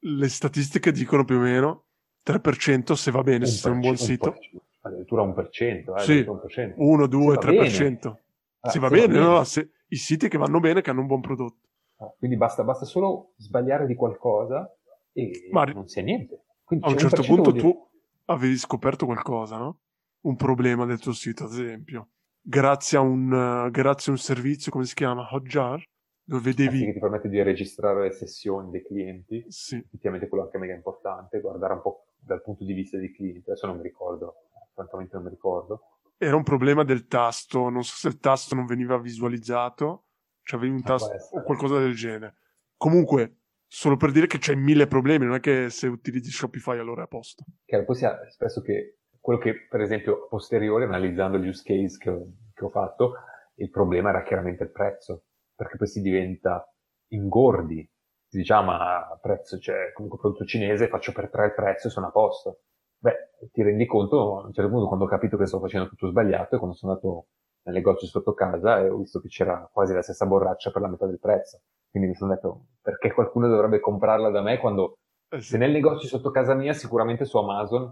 Le 0.00 0.28
statistiche 0.28 0.92
dicono 0.92 1.24
più 1.24 1.36
o 1.36 1.40
meno 1.40 1.86
3% 2.24 2.92
se 2.92 3.10
va 3.10 3.22
bene, 3.22 3.46
se 3.46 3.68
è 3.68 3.72
un 3.72 3.80
buon 3.80 3.96
sito. 3.96 4.36
addirittura 4.80 5.22
1%, 5.22 5.96
eh, 5.96 6.00
sì, 6.00 6.20
1%. 6.20 6.74
1, 6.76 7.06
2, 7.06 7.36
3%. 7.36 8.16
Ah, 8.60 8.70
si 8.70 8.78
va 8.78 8.88
bene, 8.88 9.06
bene. 9.06 9.18
No, 9.20 9.44
se, 9.44 9.70
i 9.88 9.96
siti 9.96 10.28
che 10.28 10.38
vanno 10.38 10.60
bene, 10.60 10.80
che 10.82 10.90
hanno 10.90 11.00
un 11.00 11.06
buon 11.06 11.20
prodotto. 11.20 11.66
Ah, 11.96 12.14
quindi 12.18 12.36
basta, 12.36 12.64
basta, 12.64 12.84
solo 12.84 13.32
sbagliare 13.36 13.86
di 13.86 13.94
qualcosa 13.94 14.72
e 15.12 15.48
Ma 15.50 15.64
non 15.64 15.88
sia 15.88 16.02
niente. 16.02 16.44
Quindi 16.64 16.86
a 16.86 16.90
un 16.90 16.98
certo 16.98 17.22
punto 17.22 17.52
tu 17.52 17.88
avevi 18.28 18.56
scoperto 18.56 19.06
qualcosa, 19.06 19.56
no? 19.56 19.80
Un 20.20 20.36
problema 20.36 20.84
del 20.84 20.98
tuo 20.98 21.12
sito, 21.12 21.44
ad 21.44 21.52
esempio. 21.52 22.10
Grazie 22.40 22.98
a 22.98 23.00
un, 23.00 23.30
uh, 23.30 23.70
grazie 23.70 24.12
a 24.12 24.14
un 24.14 24.20
servizio, 24.20 24.70
come 24.70 24.84
si 24.84 24.94
chiama? 24.94 25.28
Hotjar, 25.30 25.82
dove 26.22 26.54
devi... 26.54 26.84
che 26.84 26.92
ti 26.92 26.98
permette 26.98 27.28
di 27.28 27.42
registrare 27.42 28.02
le 28.02 28.12
sessioni 28.12 28.70
dei 28.70 28.84
clienti. 28.84 29.44
Sì. 29.48 29.76
Effettivamente 29.76 30.28
quello 30.28 30.44
anche 30.44 30.58
mega 30.58 30.74
importante, 30.74 31.40
guardare 31.40 31.74
un 31.74 31.82
po' 31.82 32.06
dal 32.18 32.42
punto 32.42 32.64
di 32.64 32.72
vista 32.72 32.98
dei 32.98 33.12
clienti. 33.12 33.50
Adesso 33.50 33.66
non 33.66 33.76
mi 33.76 33.82
ricordo, 33.82 34.34
francamente 34.74 35.14
non 35.14 35.24
mi 35.24 35.30
ricordo. 35.30 35.82
Era 36.16 36.36
un 36.36 36.42
problema 36.42 36.82
del 36.84 37.06
tasto, 37.06 37.68
non 37.68 37.84
so 37.84 37.94
se 37.96 38.08
il 38.08 38.18
tasto 38.18 38.54
non 38.54 38.66
veniva 38.66 38.98
visualizzato, 38.98 40.06
cioè 40.42 40.58
avevi 40.58 40.74
un 40.74 40.82
ah, 40.84 40.88
tasto 40.88 41.36
o 41.36 41.42
qualcosa 41.42 41.78
del 41.78 41.94
genere. 41.94 42.36
Comunque, 42.76 43.36
solo 43.68 43.96
per 43.96 44.10
dire 44.10 44.26
che 44.26 44.38
c'è 44.38 44.54
mille 44.54 44.88
problemi, 44.88 45.26
non 45.26 45.36
è 45.36 45.40
che 45.40 45.70
se 45.70 45.86
utilizzi 45.86 46.30
Shopify 46.30 46.78
allora 46.78 47.02
è 47.02 47.04
a 47.04 47.08
posto. 47.08 47.44
Chiaro, 47.64 47.84
poi 47.84 47.94
sia 47.94 48.18
spesso 48.30 48.60
che 48.62 48.98
quello 49.20 49.38
che, 49.38 49.66
per 49.68 49.80
esempio, 49.80 50.24
a 50.24 50.28
posteriore, 50.28 50.84
analizzando 50.84 51.38
gli 51.38 51.48
use 51.48 51.62
case 51.64 51.98
che 51.98 52.10
che 52.58 52.64
ho 52.64 52.70
fatto, 52.70 53.14
il 53.54 53.70
problema 53.70 54.10
era 54.10 54.22
chiaramente 54.24 54.64
il 54.64 54.72
prezzo, 54.72 55.26
perché 55.54 55.76
poi 55.76 55.86
si 55.86 56.00
diventa 56.00 56.68
ingordi 57.10 57.88
si 58.28 58.38
dice, 58.38 58.52
ah, 58.52 58.60
ma 58.60 59.18
prezzo, 59.22 59.58
cioè, 59.58 59.90
comunque 59.94 60.18
prodotto 60.18 60.44
cinese, 60.44 60.88
faccio 60.88 61.12
per 61.12 61.30
tre 61.30 61.46
il 61.46 61.54
prezzo 61.54 61.86
e 61.88 61.90
sono 61.90 62.08
a 62.08 62.10
posto. 62.10 62.60
Beh, 62.98 63.30
ti 63.52 63.62
rendi 63.62 63.86
conto, 63.86 64.40
a 64.40 64.46
un 64.46 64.52
certo 64.52 64.70
punto, 64.70 64.86
quando 64.86 65.06
ho 65.06 65.08
capito 65.08 65.38
che 65.38 65.46
sto 65.46 65.58
facendo 65.60 65.88
tutto 65.88 66.08
sbagliato, 66.08 66.56
e 66.56 66.58
quando 66.58 66.76
sono 66.76 66.92
andato 66.92 67.28
nel 67.62 67.76
negozio 67.76 68.06
sotto 68.06 68.34
casa 68.34 68.80
e 68.80 68.90
ho 68.90 68.98
visto 68.98 69.20
che 69.20 69.28
c'era 69.28 69.66
quasi 69.72 69.94
la 69.94 70.02
stessa 70.02 70.26
borraccia 70.26 70.70
per 70.70 70.82
la 70.82 70.88
metà 70.88 71.06
del 71.06 71.18
prezzo. 71.18 71.62
Quindi 71.90 72.10
mi 72.10 72.14
sono 72.16 72.34
detto, 72.34 72.66
perché 72.88 73.12
qualcuno 73.12 73.48
dovrebbe 73.48 73.80
comprarla 73.80 74.30
da 74.30 74.40
me 74.40 74.56
quando, 74.56 74.94
eh 75.28 75.42
sì. 75.42 75.48
se 75.50 75.58
nel 75.58 75.72
negozio 75.72 76.08
sotto 76.08 76.30
casa 76.30 76.54
mia, 76.54 76.72
sicuramente 76.72 77.26
su 77.26 77.36
Amazon 77.36 77.82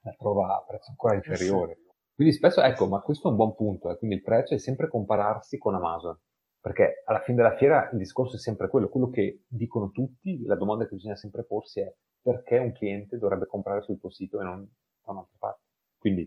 la 0.00 0.14
trova 0.16 0.56
a 0.56 0.64
prezzo 0.66 0.92
ancora 0.92 1.14
inferiore. 1.14 1.72
Eh 1.72 1.74
sì. 1.74 1.84
Quindi 2.14 2.32
spesso, 2.32 2.62
ecco, 2.62 2.86
ma 2.86 3.00
questo 3.00 3.28
è 3.28 3.30
un 3.32 3.36
buon 3.36 3.54
punto, 3.54 3.90
eh? 3.90 3.98
quindi 3.98 4.16
il 4.16 4.22
prezzo 4.22 4.54
è 4.54 4.58
sempre 4.58 4.88
compararsi 4.88 5.58
con 5.58 5.74
Amazon. 5.74 6.18
Perché 6.58 7.02
alla 7.04 7.20
fine 7.20 7.36
della 7.36 7.54
fiera 7.54 7.90
il 7.92 7.98
discorso 7.98 8.36
è 8.36 8.38
sempre 8.38 8.70
quello, 8.70 8.88
quello 8.88 9.10
che 9.10 9.42
dicono 9.46 9.90
tutti, 9.90 10.42
la 10.46 10.56
domanda 10.56 10.88
che 10.88 10.94
bisogna 10.94 11.16
sempre 11.16 11.44
porsi 11.44 11.80
è 11.80 11.94
perché 12.22 12.56
un 12.56 12.72
cliente 12.72 13.18
dovrebbe 13.18 13.44
comprare 13.44 13.82
sul 13.82 14.00
tuo 14.00 14.08
sito 14.08 14.40
e 14.40 14.44
non 14.44 14.66
da 15.04 15.12
un'altra 15.12 15.36
parte. 15.38 15.64
Quindi 15.98 16.26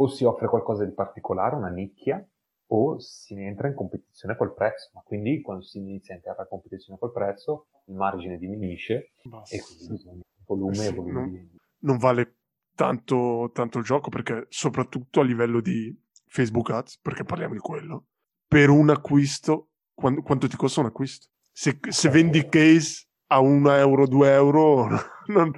o 0.00 0.08
si 0.08 0.24
offre 0.24 0.48
qualcosa 0.48 0.84
di 0.84 0.92
particolare, 0.92 1.54
una 1.54 1.70
nicchia, 1.70 2.28
o 2.68 2.98
si 2.98 3.34
entra 3.34 3.68
in 3.68 3.74
competizione 3.74 4.36
col 4.36 4.54
prezzo. 4.54 4.90
Ma 4.94 5.02
quindi 5.02 5.40
quando 5.40 5.62
si 5.64 5.78
inizia 5.78 6.14
a 6.14 6.16
entrare 6.16 6.42
in 6.42 6.48
competizione 6.48 6.98
col 6.98 7.12
prezzo, 7.12 7.66
il 7.86 7.94
margine 7.94 8.38
diminuisce 8.38 9.12
Basta. 9.24 9.56
e 9.56 9.60
quindi 9.60 9.86
bisogna 9.88 10.22
volume 10.46 10.74
sì, 10.74 10.86
e 10.86 10.92
volume 10.92 11.12
non, 11.12 11.30
di... 11.30 11.50
non 11.80 11.96
vale 11.98 12.36
tanto, 12.74 13.50
tanto 13.52 13.78
il 13.78 13.84
gioco 13.84 14.08
perché 14.08 14.46
soprattutto 14.48 15.20
a 15.20 15.24
livello 15.24 15.60
di 15.60 15.96
Facebook 16.26 16.70
Ads, 16.70 17.00
perché 17.00 17.24
parliamo 17.24 17.54
di 17.54 17.60
quello, 17.60 18.06
per 18.46 18.70
un 18.70 18.90
acquisto 18.90 19.70
quanto, 19.94 20.22
quanto 20.22 20.48
ti 20.48 20.56
costa 20.56 20.80
un 20.80 20.86
acquisto. 20.86 21.28
Se, 21.50 21.78
se 21.88 22.08
vendi 22.08 22.48
case 22.48 23.08
a 23.28 23.40
1 23.40 23.72
euro, 23.72 24.06
2 24.06 24.32
euro, 24.32 24.88
non, 25.28 25.52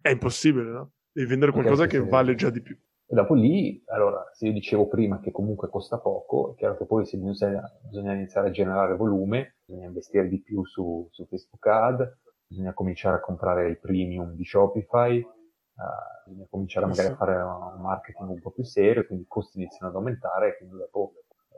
è 0.00 0.10
impossibile, 0.10 0.70
no? 0.70 0.92
Devi 1.12 1.28
vendere 1.28 1.52
qualcosa 1.52 1.86
che 1.86 2.00
vale 2.00 2.34
già 2.34 2.50
di 2.50 2.60
più. 2.60 2.76
E 3.14 3.16
dopo 3.16 3.34
lì, 3.34 3.80
allora, 3.86 4.28
se 4.32 4.46
io 4.46 4.52
dicevo 4.52 4.88
prima 4.88 5.20
che 5.20 5.30
comunque 5.30 5.68
costa 5.68 6.00
poco, 6.00 6.50
è 6.50 6.56
chiaro 6.56 6.76
che 6.76 6.84
poi 6.84 7.06
se 7.06 7.16
bisogna, 7.16 7.62
bisogna 7.88 8.12
iniziare 8.12 8.48
a 8.48 8.50
generare 8.50 8.96
volume, 8.96 9.58
bisogna 9.64 9.86
investire 9.86 10.26
di 10.26 10.42
più 10.42 10.64
su, 10.64 11.06
su 11.12 11.24
Facebook 11.26 11.64
Ad, 11.64 12.18
bisogna 12.44 12.74
cominciare 12.74 13.18
a 13.18 13.20
comprare 13.20 13.68
il 13.68 13.78
premium 13.78 14.34
di 14.34 14.44
Shopify, 14.44 15.20
uh, 15.20 16.28
bisogna 16.28 16.48
cominciare 16.50 16.86
magari 16.86 17.06
a 17.06 17.14
fare 17.14 17.36
un 17.40 17.80
marketing 17.82 18.30
un 18.30 18.40
po' 18.40 18.50
più 18.50 18.64
serio, 18.64 19.06
quindi 19.06 19.22
i 19.22 19.28
costi 19.28 19.58
iniziano 19.58 19.90
ad 19.92 19.94
aumentare 19.94 20.48
e 20.48 20.56
quindi 20.56 20.76
dopo 20.76 21.12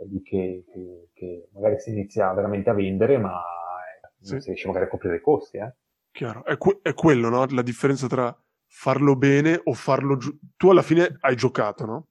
di 0.04 0.20
che, 0.20 0.62
che, 0.70 1.08
che, 1.14 1.48
magari 1.54 1.80
si 1.80 1.88
inizia 1.88 2.30
veramente 2.34 2.68
a 2.68 2.74
vendere, 2.74 3.16
ma 3.16 3.40
sì. 4.20 4.32
non 4.32 4.40
si 4.42 4.48
riesce 4.48 4.66
magari 4.66 4.84
a 4.84 4.88
coprire 4.88 5.16
i 5.16 5.22
costi. 5.22 5.56
Eh? 5.56 5.74
Chiaro, 6.10 6.44
è, 6.44 6.58
que- 6.58 6.80
è 6.82 6.92
quello, 6.92 7.30
no? 7.30 7.46
La 7.48 7.62
differenza 7.62 8.06
tra 8.08 8.38
farlo 8.66 9.16
bene 9.16 9.60
o 9.64 9.72
farlo 9.72 10.16
giù. 10.16 10.36
Tu 10.56 10.70
alla 10.70 10.82
fine 10.82 11.16
hai 11.20 11.36
giocato, 11.36 11.84
no? 11.84 12.08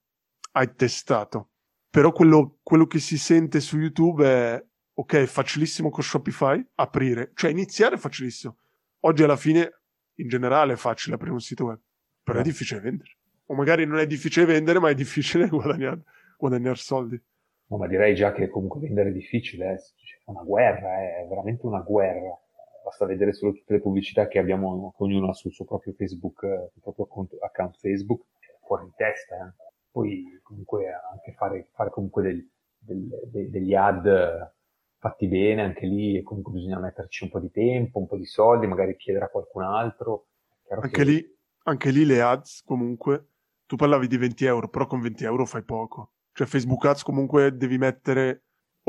Hai 0.51 0.73
testato. 0.75 1.49
Però 1.89 2.11
quello, 2.11 2.57
quello 2.61 2.87
che 2.87 2.99
si 2.99 3.17
sente 3.17 3.59
su 3.59 3.77
YouTube 3.77 4.25
è, 4.25 4.65
ok, 4.93 5.23
facilissimo 5.25 5.89
con 5.89 6.03
Shopify, 6.03 6.65
aprire. 6.75 7.31
Cioè 7.33 7.51
iniziare 7.51 7.95
è 7.95 7.97
facilissimo. 7.97 8.57
Oggi 9.01 9.23
alla 9.23 9.37
fine, 9.37 9.81
in 10.15 10.27
generale, 10.27 10.73
è 10.73 10.77
facile 10.77 11.15
aprire 11.15 11.33
un 11.33 11.39
sito 11.39 11.65
web. 11.65 11.79
Però 12.23 12.39
è 12.39 12.43
difficile 12.43 12.81
vendere. 12.81 13.17
O 13.45 13.55
magari 13.55 13.85
non 13.85 13.99
è 13.99 14.07
difficile 14.07 14.45
vendere, 14.45 14.79
ma 14.79 14.89
è 14.89 14.95
difficile 14.95 15.47
guadagnare, 15.49 16.03
guadagnare 16.37 16.75
soldi. 16.75 17.21
No, 17.67 17.77
ma 17.77 17.87
direi 17.87 18.13
già 18.15 18.31
che 18.31 18.49
comunque 18.49 18.79
vendere 18.79 19.09
è 19.09 19.13
difficile, 19.13 19.73
eh. 19.73 19.75
è 19.75 20.29
una 20.29 20.43
guerra, 20.43 21.01
eh. 21.01 21.23
è 21.23 21.27
veramente 21.27 21.65
una 21.65 21.79
guerra. 21.79 22.37
Basta 22.85 23.05
vedere 23.05 23.33
solo 23.33 23.53
tutte 23.53 23.73
le 23.73 23.81
pubblicità 23.81 24.27
che 24.27 24.37
abbiamo, 24.37 24.93
ognuno 24.97 25.29
ha 25.29 25.33
sul 25.33 25.51
suo 25.51 25.65
proprio 25.65 25.93
Facebook, 25.93 26.43
eh, 26.43 26.71
il 26.75 26.81
proprio 26.81 27.07
account 27.41 27.77
Facebook, 27.79 28.25
fuori 28.63 28.85
di 28.85 28.91
testa. 28.95 29.35
Eh. 29.35 29.71
Poi 29.89 30.39
comunque 30.43 30.85
anche 31.11 31.33
fare, 31.33 31.69
fare 31.73 31.89
comunque 31.89 32.21
del, 32.21 32.47
del, 32.77 33.49
degli 33.49 33.73
ad 33.73 34.53
fatti 34.99 35.27
bene, 35.27 35.63
anche 35.63 35.87
lì 35.87 36.21
comunque 36.21 36.53
bisogna 36.53 36.77
metterci 36.77 37.23
un 37.23 37.31
po' 37.31 37.39
di 37.39 37.49
tempo, 37.49 37.97
un 37.97 38.05
po' 38.05 38.17
di 38.17 38.25
soldi, 38.25 38.67
magari 38.67 38.95
chiedere 38.95 39.25
a 39.25 39.29
qualcun 39.29 39.63
altro. 39.63 40.27
Anche, 40.69 40.89
che... 40.89 41.03
lì, 41.03 41.37
anche 41.63 41.89
lì 41.89 42.05
le 42.05 42.21
ads 42.21 42.61
comunque, 42.63 43.29
tu 43.65 43.77
parlavi 43.77 44.05
di 44.05 44.17
20 44.17 44.45
euro, 44.45 44.69
però 44.69 44.85
con 44.85 45.01
20 45.01 45.23
euro 45.23 45.45
fai 45.45 45.63
poco 45.63 46.11
cioè 46.35 46.47
Facebook 46.47 46.85
Ads 46.85 47.03
comunque 47.03 47.55
devi 47.55 47.77
mettere 47.77 48.43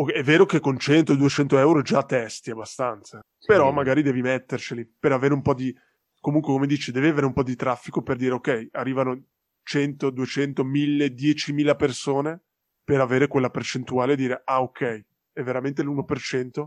è 0.04 0.22
vero 0.22 0.44
che 0.44 0.60
con 0.60 0.74
100-200 0.74 1.56
euro 1.56 1.80
già 1.80 2.02
testi 2.04 2.50
abbastanza, 2.50 3.20
sì. 3.38 3.46
però 3.46 3.72
magari 3.72 4.02
devi 4.02 4.20
metterceli 4.20 4.86
per 4.86 5.12
avere 5.12 5.32
un 5.32 5.42
po' 5.42 5.54
di... 5.54 5.74
Comunque, 6.20 6.52
come 6.52 6.66
dici, 6.66 6.92
devi 6.92 7.08
avere 7.08 7.26
un 7.26 7.32
po' 7.32 7.42
di 7.42 7.54
traffico 7.54 8.02
per 8.02 8.16
dire, 8.16 8.34
ok, 8.34 8.68
arrivano 8.72 9.22
100, 9.62 10.10
200, 10.10 10.64
1000, 10.64 11.06
10.000 11.14 11.76
persone 11.76 12.42
per 12.84 13.00
avere 13.00 13.26
quella 13.26 13.50
percentuale 13.50 14.12
e 14.12 14.16
dire, 14.16 14.42
ah 14.44 14.60
ok, 14.60 15.04
è 15.32 15.42
veramente 15.42 15.82
l'1%, 15.82 16.66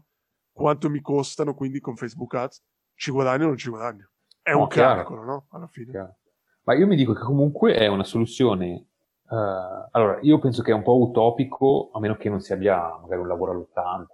quanto 0.52 0.90
mi 0.90 1.02
costano 1.02 1.54
quindi 1.54 1.80
con 1.80 1.96
Facebook 1.96 2.34
Ads? 2.34 2.64
Ci 2.94 3.12
guadagno 3.12 3.46
o 3.46 3.48
non 3.48 3.58
ci 3.58 3.70
guadagno? 3.70 4.10
È 4.42 4.52
no, 4.52 4.62
un 4.62 4.68
chiaro. 4.68 4.96
calcolo, 4.96 5.24
no? 5.24 5.48
Alla 5.52 5.68
fine. 5.68 5.92
Chiaro. 5.92 6.18
Ma 6.64 6.76
io 6.76 6.88
mi 6.88 6.96
dico 6.96 7.14
che 7.14 7.22
comunque 7.22 7.74
è 7.74 7.88
una 7.88 8.04
soluzione 8.04 8.89
Uh, 9.30 9.88
allora, 9.92 10.18
io 10.22 10.40
penso 10.40 10.64
che 10.64 10.72
è 10.72 10.74
un 10.74 10.82
po' 10.82 10.98
utopico, 10.98 11.92
a 11.94 12.00
meno 12.00 12.16
che 12.16 12.30
non 12.30 12.40
si 12.40 12.52
abbia 12.52 12.98
magari 13.00 13.22
un 13.22 13.28
lavoro 13.28 13.52
all'80, 13.52 14.08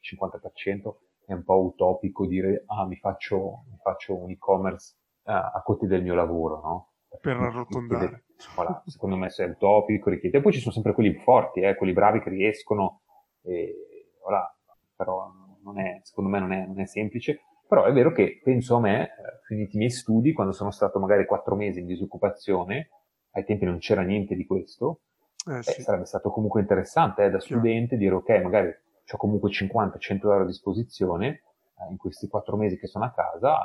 50%, 0.00 0.94
è 1.24 1.32
un 1.32 1.42
po' 1.42 1.62
utopico 1.64 2.26
dire, 2.26 2.64
ah, 2.66 2.86
mi 2.86 2.96
faccio, 2.96 3.64
mi 3.70 3.78
faccio 3.82 4.14
un 4.14 4.30
e-commerce 4.30 4.96
uh, 5.22 5.30
a 5.30 5.62
costi 5.64 5.86
del 5.86 6.02
mio 6.02 6.14
lavoro, 6.14 6.60
no? 6.60 6.88
Per 7.18 7.36
arrotondare. 7.36 8.24
Voilà, 8.54 8.82
secondo 8.86 9.16
me 9.16 9.30
se 9.30 9.44
è 9.44 9.48
utopico, 9.48 10.10
richiede. 10.10 10.38
E 10.38 10.40
poi 10.42 10.52
ci 10.52 10.60
sono 10.60 10.72
sempre 10.72 10.92
quelli 10.92 11.14
forti, 11.14 11.60
eh, 11.60 11.74
quelli 11.74 11.92
bravi 11.92 12.20
che 12.20 12.30
riescono, 12.30 13.02
e, 13.42 14.16
ora, 14.22 14.54
però 14.94 15.30
non 15.62 15.78
è, 15.78 16.00
secondo 16.02 16.28
me 16.28 16.40
non 16.40 16.52
è, 16.52 16.66
non 16.66 16.80
è 16.80 16.86
semplice. 16.86 17.40
Però 17.66 17.84
è 17.84 17.92
vero 17.92 18.12
che 18.12 18.40
penso 18.42 18.76
a 18.76 18.80
me, 18.80 19.04
eh, 19.04 19.08
finiti 19.46 19.76
i 19.76 19.78
miei 19.78 19.90
studi, 19.90 20.32
quando 20.32 20.52
sono 20.52 20.70
stato 20.70 20.98
magari 20.98 21.24
quattro 21.24 21.54
mesi 21.54 21.80
in 21.80 21.86
disoccupazione, 21.86 22.88
ai 23.32 23.44
tempi 23.44 23.64
non 23.64 23.78
c'era 23.78 24.02
niente 24.02 24.34
di 24.34 24.46
questo, 24.46 25.00
eh, 25.46 25.58
eh, 25.58 25.62
sì. 25.62 25.82
sarebbe 25.82 26.04
stato 26.04 26.30
comunque 26.30 26.60
interessante 26.60 27.24
eh, 27.24 27.30
da 27.30 27.40
studente 27.40 27.96
dire 27.96 28.14
ok, 28.14 28.28
magari 28.42 28.68
ho 28.68 29.16
comunque 29.16 29.50
50-100 29.50 30.20
euro 30.22 30.42
a 30.42 30.46
disposizione 30.46 31.26
eh, 31.26 31.90
in 31.90 31.96
questi 31.96 32.28
quattro 32.28 32.56
mesi 32.56 32.78
che 32.78 32.86
sono 32.86 33.04
a 33.04 33.12
casa. 33.12 33.58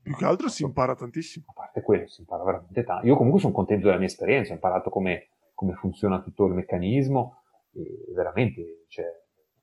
Più 0.00 0.14
che 0.14 0.24
altro 0.24 0.48
si 0.48 0.62
impara 0.62 0.94
tantissimo. 0.94 1.44
A 1.48 1.52
parte 1.52 1.82
quello, 1.82 2.06
si 2.08 2.20
impara 2.20 2.42
veramente 2.44 2.82
tanto. 2.82 3.06
Io 3.06 3.16
comunque 3.16 3.40
sono 3.40 3.52
contento 3.52 3.86
della 3.86 3.98
mia 3.98 4.06
esperienza, 4.06 4.52
ho 4.52 4.54
imparato 4.54 4.90
come, 4.90 5.28
come 5.54 5.74
funziona 5.74 6.20
tutto 6.20 6.46
il 6.46 6.54
meccanismo 6.54 7.42
e 7.72 8.12
veramente 8.14 8.84
cioè, 8.88 9.04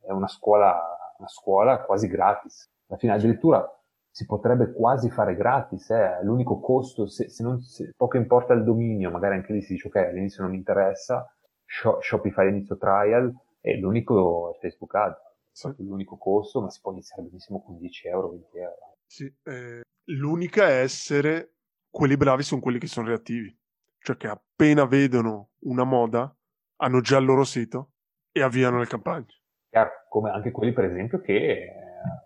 è 0.02 0.12
una 0.12 0.28
scuola, 0.28 0.80
una 1.18 1.28
scuola 1.28 1.84
quasi 1.84 2.08
gratis. 2.08 2.72
Alla 2.88 3.00
fine 3.00 3.14
addirittura 3.14 3.68
si 4.16 4.26
potrebbe 4.26 4.72
quasi 4.72 5.10
fare 5.10 5.36
gratis, 5.36 5.90
eh? 5.90 6.24
l'unico 6.24 6.62
costo, 6.62 7.06
se, 7.06 7.28
se, 7.28 7.44
non, 7.44 7.60
se 7.60 7.92
poco 7.98 8.16
importa 8.16 8.54
il 8.54 8.64
dominio, 8.64 9.12
magari 9.12 9.36
anche 9.36 9.52
lì 9.52 9.62
si 9.62 9.74
dice 9.74 9.90
ok, 9.90 9.96
all'inizio 9.98 10.42
non 10.42 10.54
mi 10.54 10.58
interessa, 10.58 11.30
Shopify 12.00 12.48
inizio 12.48 12.78
trial, 12.78 13.30
e 13.60 13.78
l'unico 13.78 14.54
è 14.54 14.60
Facebook 14.60 14.96
Ad, 14.96 15.16
sì. 15.52 15.74
l'unico 15.80 16.16
costo, 16.16 16.62
ma 16.62 16.70
si 16.70 16.80
può 16.80 16.94
iniziare 16.94 17.24
benissimo 17.24 17.62
con 17.62 17.78
10 17.78 18.08
euro, 18.08 18.30
20 18.30 18.58
euro. 18.58 18.96
Sì, 19.06 19.36
eh, 19.44 19.82
l'unica 20.06 20.66
è 20.70 20.80
essere 20.80 21.56
quelli 21.90 22.16
bravi 22.16 22.44
sono 22.44 22.62
quelli 22.62 22.80
che 22.80 22.88
sono 22.88 23.08
reattivi, 23.08 23.54
cioè 24.00 24.16
che 24.16 24.30
appena 24.30 24.86
vedono 24.86 25.50
una 25.64 25.84
moda 25.84 26.34
hanno 26.78 27.02
già 27.02 27.18
il 27.18 27.26
loro 27.26 27.44
sito 27.44 27.92
e 28.32 28.42
avviano 28.42 28.80
le 28.80 28.88
campagne. 28.88 29.42
Chiaro, 29.68 29.92
come 30.08 30.30
anche 30.30 30.52
quelli 30.52 30.72
per 30.72 30.86
esempio 30.86 31.20
che 31.20 31.34
eh, 31.34 31.70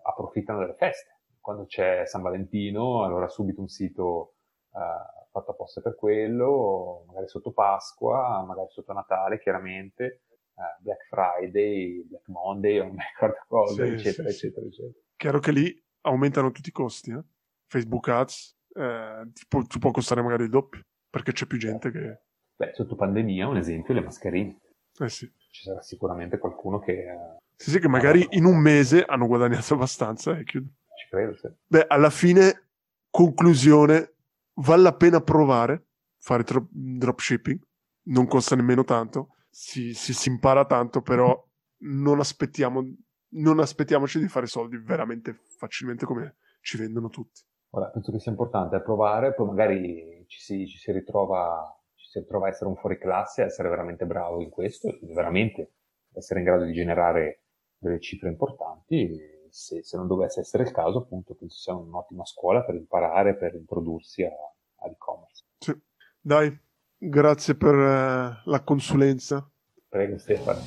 approfittano 0.04 0.60
delle 0.60 0.76
feste 0.78 1.18
quando 1.40 1.64
c'è 1.64 2.04
San 2.06 2.22
Valentino, 2.22 3.04
allora 3.04 3.28
subito 3.28 3.60
un 3.60 3.68
sito 3.68 4.34
uh, 4.70 5.28
fatto 5.30 5.52
apposta 5.52 5.80
per 5.80 5.96
quello, 5.96 7.04
magari 7.06 7.28
sotto 7.28 7.52
Pasqua, 7.52 8.44
magari 8.46 8.68
sotto 8.70 8.92
Natale, 8.92 9.40
chiaramente, 9.40 10.22
uh, 10.54 10.82
Black 10.82 11.06
Friday, 11.08 12.06
Black 12.06 12.28
Monday, 12.28 12.78
non 12.78 12.90
mi 12.90 12.98
ricordo 13.12 13.44
cosa, 13.48 13.84
sì, 13.84 13.92
eccetera, 13.92 14.28
sì, 14.28 14.46
eccetera, 14.46 14.66
sì. 14.66 14.68
eccetera. 14.68 15.04
Chiaro 15.16 15.38
che 15.38 15.52
lì 15.52 15.84
aumentano 16.02 16.50
tutti 16.50 16.68
i 16.68 16.72
costi, 16.72 17.10
eh? 17.10 17.22
Facebook 17.66 18.08
Ads 18.08 18.56
eh, 18.74 19.30
ti, 19.32 19.44
può, 19.48 19.62
ti, 19.62 19.78
può, 19.78 19.90
costare 19.90 20.22
magari 20.22 20.44
il 20.44 20.50
doppio, 20.50 20.82
perché 21.08 21.32
c'è 21.32 21.46
più 21.46 21.58
gente 21.58 21.90
che... 21.90 22.22
Beh, 22.56 22.72
sotto 22.74 22.96
pandemia, 22.96 23.48
un 23.48 23.56
esempio, 23.56 23.94
le 23.94 24.02
mascherine. 24.02 24.56
Eh 24.98 25.08
sì. 25.08 25.30
Ci 25.50 25.62
sarà 25.62 25.80
sicuramente 25.80 26.38
qualcuno 26.38 26.78
che... 26.78 26.92
Uh, 26.92 27.38
sì, 27.54 27.70
sì, 27.70 27.78
che 27.78 27.88
magari 27.88 28.26
in 28.30 28.44
un 28.44 28.58
mese 28.58 29.04
hanno 29.04 29.26
guadagnato 29.26 29.74
abbastanza 29.74 30.36
e 30.36 30.44
chiudono 30.44 30.74
credo, 31.08 31.36
sì. 31.36 31.48
Beh, 31.66 31.86
alla 31.88 32.10
fine, 32.10 32.68
conclusione, 33.10 34.14
vale 34.54 34.82
la 34.82 34.94
pena 34.94 35.20
provare, 35.20 35.86
fare 36.18 36.42
tro- 36.42 36.68
dropshipping, 36.70 37.58
non 38.04 38.26
costa 38.26 38.56
nemmeno 38.56 38.84
tanto, 38.84 39.36
si, 39.48 39.94
si, 39.94 40.12
si 40.12 40.28
impara 40.28 40.64
tanto, 40.64 41.02
però 41.02 41.46
non 41.82 42.20
aspettiamo, 42.20 42.82
non 43.30 43.60
aspettiamoci 43.60 44.18
di 44.18 44.28
fare 44.28 44.46
soldi 44.46 44.76
veramente 44.78 45.44
facilmente 45.58 46.04
come 46.04 46.36
ci 46.60 46.76
vendono 46.76 47.08
tutti. 47.08 47.42
Ora, 47.70 47.86
penso 47.86 48.10
che 48.12 48.18
sia 48.18 48.32
importante 48.32 48.80
provare, 48.82 49.34
poi 49.34 49.46
magari 49.46 50.24
ci 50.26 50.40
si, 50.40 50.66
ci 50.66 50.78
si 50.78 50.92
ritrova 50.92 51.74
ci 52.00 52.06
si 52.08 52.18
ritrova 52.20 52.46
a 52.46 52.48
essere 52.48 52.70
un 52.70 52.76
fuori 52.76 52.98
classe, 52.98 53.42
a 53.42 53.44
essere 53.44 53.68
veramente 53.68 54.06
bravo 54.06 54.40
in 54.40 54.48
questo, 54.48 54.98
veramente 55.02 55.74
essere 56.14 56.40
in 56.40 56.46
grado 56.46 56.64
di 56.64 56.72
generare 56.72 57.42
delle 57.76 58.00
cifre 58.00 58.30
importanti 58.30 59.08
se, 59.50 59.82
se, 59.82 59.96
non 59.96 60.06
dovesse 60.06 60.40
essere 60.40 60.62
il 60.62 60.72
caso, 60.72 60.98
appunto, 60.98 61.34
penso 61.34 61.58
sia 61.58 61.74
un'ottima 61.74 62.24
scuola 62.24 62.62
per 62.62 62.74
imparare, 62.74 63.36
per 63.36 63.54
introdursi 63.54 64.22
all'e-commerce. 64.22 65.44
Sì. 65.58 65.78
Dai, 66.20 66.56
grazie 66.96 67.54
per 67.54 67.74
eh, 67.74 68.42
la 68.44 68.62
consulenza. 68.64 69.48
Prego 69.88 70.18
Stefano. 70.18 70.60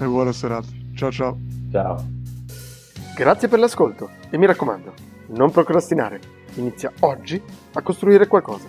E 0.00 0.04
buona 0.06 0.32
serata. 0.32 0.68
Ciao 0.94 1.10
ciao. 1.10 1.36
Ciao. 1.70 2.04
Grazie 3.16 3.48
per 3.48 3.58
l'ascolto 3.58 4.10
e 4.30 4.38
mi 4.38 4.46
raccomando, 4.46 4.92
non 5.28 5.50
procrastinare. 5.50 6.20
Inizia 6.54 6.92
oggi 7.00 7.42
a 7.72 7.82
costruire 7.82 8.26
qualcosa. 8.26 8.68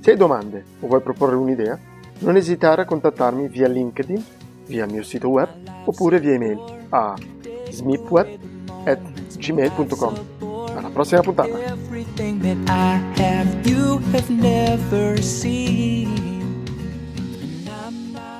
Se 0.00 0.10
hai 0.10 0.16
domande 0.16 0.64
o 0.80 0.86
vuoi 0.88 1.00
proporre 1.00 1.36
un'idea, 1.36 1.78
non 2.20 2.36
esitare 2.36 2.82
a 2.82 2.84
contattarmi 2.84 3.48
via 3.48 3.68
LinkedIn, 3.68 4.24
via 4.66 4.84
il 4.84 4.92
mio 4.92 5.02
sito 5.02 5.28
web 5.28 5.48
oppure 5.84 6.18
via 6.18 6.34
email 6.34 6.86
a 6.90 7.14
smipweb.com 7.70 8.61
at 8.86 9.00
gmail.com. 9.38 10.14
A 10.76 10.90
próxima 10.90 11.22
puntada. 11.22 11.50